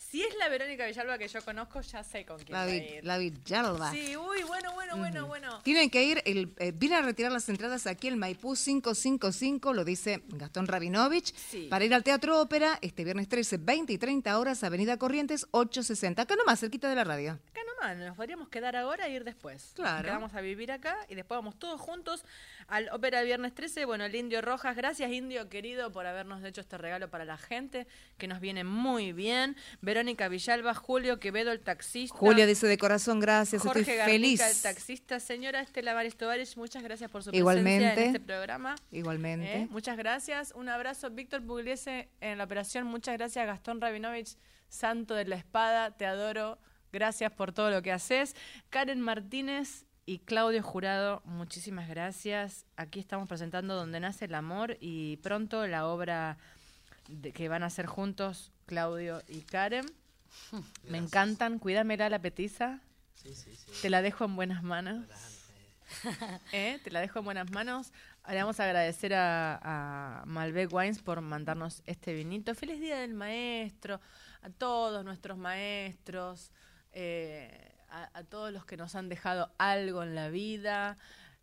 Si 0.00 0.22
es 0.22 0.34
la 0.38 0.48
Verónica 0.48 0.86
Villalba 0.86 1.18
que 1.18 1.28
yo 1.28 1.42
conozco, 1.44 1.82
ya 1.82 2.02
sé 2.02 2.24
con 2.24 2.38
quién 2.38 2.52
La, 2.52 2.64
va 2.64 2.70
a 2.72 2.74
ir. 2.74 3.04
la 3.04 3.18
Villalba. 3.18 3.90
Sí, 3.92 4.16
uy, 4.16 4.42
bueno, 4.44 4.72
bueno, 4.72 4.96
bueno, 4.96 5.26
bueno. 5.26 5.60
Tienen 5.62 5.90
que 5.90 6.02
ir, 6.02 6.22
el, 6.24 6.52
eh, 6.58 6.72
a 6.94 7.02
retirar 7.02 7.30
las 7.30 7.48
entradas 7.50 7.86
aquí 7.86 8.08
el 8.08 8.16
Maipú 8.16 8.54
555, 8.56 9.74
lo 9.74 9.84
dice 9.84 10.22
Gastón 10.28 10.66
Rabinovich, 10.66 11.34
Sí. 11.34 11.66
para 11.68 11.84
ir 11.84 11.92
al 11.94 12.02
Teatro 12.02 12.40
Ópera 12.40 12.78
este 12.80 13.04
viernes 13.04 13.28
13, 13.28 13.58
20 13.58 13.92
y 13.92 13.98
30 13.98 14.38
horas, 14.38 14.64
Avenida 14.64 14.96
Corrientes 14.96 15.46
860, 15.50 16.22
acá 16.22 16.34
nomás, 16.34 16.58
cerquita 16.60 16.88
de 16.88 16.94
la 16.96 17.04
radio. 17.04 17.32
Acá 17.50 17.60
nomás, 17.66 17.96
nos 17.98 18.16
podríamos 18.16 18.48
quedar 18.48 18.76
ahora 18.76 19.06
e 19.06 19.12
ir 19.12 19.22
después. 19.24 19.72
Claro. 19.74 20.02
Quedamos 20.08 20.34
a 20.34 20.40
vivir 20.40 20.72
acá 20.72 20.96
y 21.08 21.14
después 21.14 21.36
vamos 21.36 21.58
todos 21.58 21.78
juntos 21.80 22.24
al 22.68 22.88
Ópera 22.92 23.22
Viernes 23.22 23.54
13. 23.54 23.84
Bueno, 23.84 24.04
el 24.06 24.14
Indio 24.14 24.40
Rojas, 24.40 24.74
gracias 24.76 25.10
Indio 25.12 25.48
querido 25.48 25.92
por 25.92 26.06
habernos 26.06 26.42
hecho 26.42 26.60
este 26.62 26.78
regalo 26.78 27.10
para 27.10 27.24
la 27.24 27.36
gente, 27.36 27.86
que 28.18 28.26
nos 28.28 28.40
viene 28.40 28.64
muy 28.64 29.12
bien. 29.12 29.56
Verónica 29.90 30.28
Villalba, 30.28 30.72
Julio 30.72 31.18
Quevedo, 31.18 31.50
el 31.50 31.58
taxista. 31.58 32.16
Julio 32.16 32.46
dice 32.46 32.68
de 32.68 32.78
corazón, 32.78 33.18
gracias, 33.18 33.60
Jorge 33.60 33.80
estoy 33.80 33.96
Garnica, 33.96 34.12
feliz. 34.12 34.40
el 34.40 34.62
taxista. 34.62 35.18
Señora 35.18 35.60
Estela 35.60 36.00
Tovarich, 36.16 36.56
muchas 36.56 36.84
gracias 36.84 37.10
por 37.10 37.24
su 37.24 37.30
Igualmente. 37.32 37.86
presencia 37.86 38.04
en 38.04 38.14
este 38.14 38.20
programa. 38.24 38.76
Igualmente. 38.92 39.52
¿Eh? 39.62 39.68
Muchas 39.68 39.96
gracias. 39.96 40.52
Un 40.54 40.68
abrazo, 40.68 41.10
Víctor 41.10 41.44
Pugliese, 41.44 42.08
en 42.20 42.38
la 42.38 42.44
operación. 42.44 42.86
Muchas 42.86 43.18
gracias, 43.18 43.44
Gastón 43.44 43.80
Rabinovich, 43.80 44.36
santo 44.68 45.14
de 45.16 45.24
la 45.24 45.34
espada. 45.34 45.90
Te 45.96 46.06
adoro. 46.06 46.58
Gracias 46.92 47.32
por 47.32 47.52
todo 47.52 47.70
lo 47.72 47.82
que 47.82 47.90
haces. 47.90 48.36
Karen 48.68 49.00
Martínez 49.00 49.86
y 50.06 50.20
Claudio 50.20 50.62
Jurado, 50.62 51.20
muchísimas 51.24 51.88
gracias. 51.88 52.64
Aquí 52.76 53.00
estamos 53.00 53.28
presentando 53.28 53.74
Donde 53.74 53.98
nace 53.98 54.26
el 54.26 54.36
amor 54.36 54.76
y 54.80 55.16
pronto 55.16 55.66
la 55.66 55.88
obra 55.88 56.38
de- 57.08 57.32
que 57.32 57.48
van 57.48 57.64
a 57.64 57.66
hacer 57.66 57.86
juntos 57.86 58.52
Claudio 58.70 59.20
y 59.26 59.40
Karen. 59.40 59.84
Me 60.88 60.96
encantan. 60.96 61.58
Cuídamela 61.58 62.08
la 62.08 62.20
petiza. 62.20 62.78
Te 63.82 63.90
la 63.90 64.00
dejo 64.00 64.26
en 64.26 64.36
buenas 64.36 64.62
manos. 64.62 65.04
¿Eh? 66.52 66.78
Te 66.84 66.92
la 66.92 67.00
dejo 67.00 67.18
en 67.18 67.24
buenas 67.24 67.50
manos. 67.50 67.92
Le 68.28 68.36
vamos 68.36 68.60
a 68.60 68.64
agradecer 68.66 69.12
a, 69.12 70.20
a 70.20 70.24
Malbec 70.24 70.72
Wines 70.72 71.02
por 71.02 71.20
mandarnos 71.20 71.82
este 71.84 72.14
vinito. 72.14 72.54
Feliz 72.54 72.78
Día 72.78 73.00
del 73.00 73.12
Maestro, 73.12 74.00
a 74.40 74.50
todos 74.50 75.04
nuestros 75.04 75.36
maestros, 75.36 76.52
eh, 76.92 77.72
a, 77.88 78.08
a 78.16 78.22
todos 78.22 78.52
los 78.52 78.64
que 78.66 78.76
nos 78.76 78.94
han 78.94 79.08
dejado 79.08 79.52
algo 79.58 80.04
en 80.04 80.14
la 80.14 80.28
vida. 80.28 80.96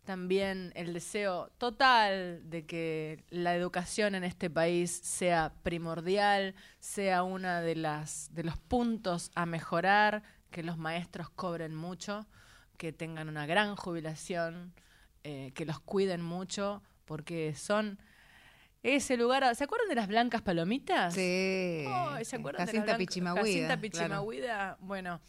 También 0.08 0.72
el 0.74 0.94
deseo 0.94 1.50
total 1.58 2.40
de 2.48 2.64
que 2.64 3.26
la 3.28 3.54
educación 3.54 4.14
en 4.14 4.24
este 4.24 4.48
país 4.48 4.90
sea 4.90 5.52
primordial, 5.62 6.54
sea 6.80 7.22
una 7.24 7.60
de 7.60 7.76
las 7.76 8.34
de 8.34 8.42
los 8.42 8.56
puntos 8.56 9.30
a 9.34 9.44
mejorar, 9.44 10.22
que 10.50 10.62
los 10.62 10.78
maestros 10.78 11.28
cobren 11.28 11.74
mucho, 11.74 12.26
que 12.78 12.90
tengan 12.90 13.28
una 13.28 13.44
gran 13.44 13.76
jubilación, 13.76 14.72
eh, 15.24 15.52
que 15.54 15.66
los 15.66 15.78
cuiden 15.78 16.22
mucho, 16.22 16.82
porque 17.04 17.54
son 17.54 17.98
ese 18.82 19.18
lugar. 19.18 19.54
¿Se 19.56 19.64
acuerdan 19.64 19.90
de 19.90 19.94
las 19.94 20.08
blancas 20.08 20.40
palomitas? 20.40 21.12
Sí. 21.12 21.84
¿Se 22.22 22.36
acuerdan 22.36 22.66
de 22.66 22.72
las 22.72 22.96
Pichimahuida, 22.96 23.42
Jacinta 23.42 23.66
claro. 23.66 23.80
Pichimahuida. 23.82 24.78
Bueno, 24.80 25.20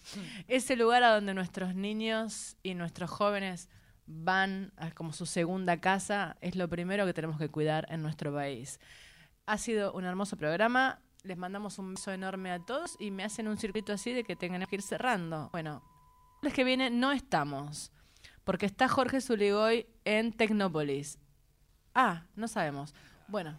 ese 0.47 0.77
lugar 0.77 1.03
a 1.03 1.15
donde 1.15 1.33
nuestros 1.33 1.75
niños 1.75 2.55
y 2.63 2.75
nuestros 2.75 3.09
jóvenes 3.09 3.67
van 4.11 4.73
a 4.75 4.89
como 4.91 5.13
su 5.13 5.27
segunda 5.27 5.79
casa 5.79 6.35
es 6.41 6.55
lo 6.55 6.67
primero 6.67 7.05
que 7.05 7.13
tenemos 7.13 7.37
que 7.37 7.49
cuidar 7.49 7.85
en 7.89 8.01
nuestro 8.01 8.33
país. 8.33 8.79
Ha 9.45 9.57
sido 9.57 9.93
un 9.93 10.03
hermoso 10.03 10.35
programa. 10.35 10.99
Les 11.23 11.37
mandamos 11.37 11.77
un 11.79 11.93
beso 11.93 12.11
enorme 12.11 12.51
a 12.51 12.59
todos 12.59 12.95
y 12.99 13.11
me 13.11 13.23
hacen 13.23 13.47
un 13.47 13.57
circuito 13.57 13.93
así 13.93 14.13
de 14.13 14.23
que 14.23 14.35
tengan 14.35 14.65
que 14.65 14.77
ir 14.77 14.81
cerrando. 14.81 15.49
Bueno, 15.51 15.83
el 16.41 16.53
que 16.53 16.63
viene 16.63 16.89
no 16.89 17.11
estamos, 17.11 17.91
porque 18.43 18.65
está 18.65 18.87
Jorge 18.87 19.21
Zuligoy 19.21 19.85
en 20.05 20.33
Tecnópolis. 20.33 21.19
Ah, 21.93 22.23
no 22.35 22.47
sabemos. 22.47 22.95
Bueno, 23.27 23.55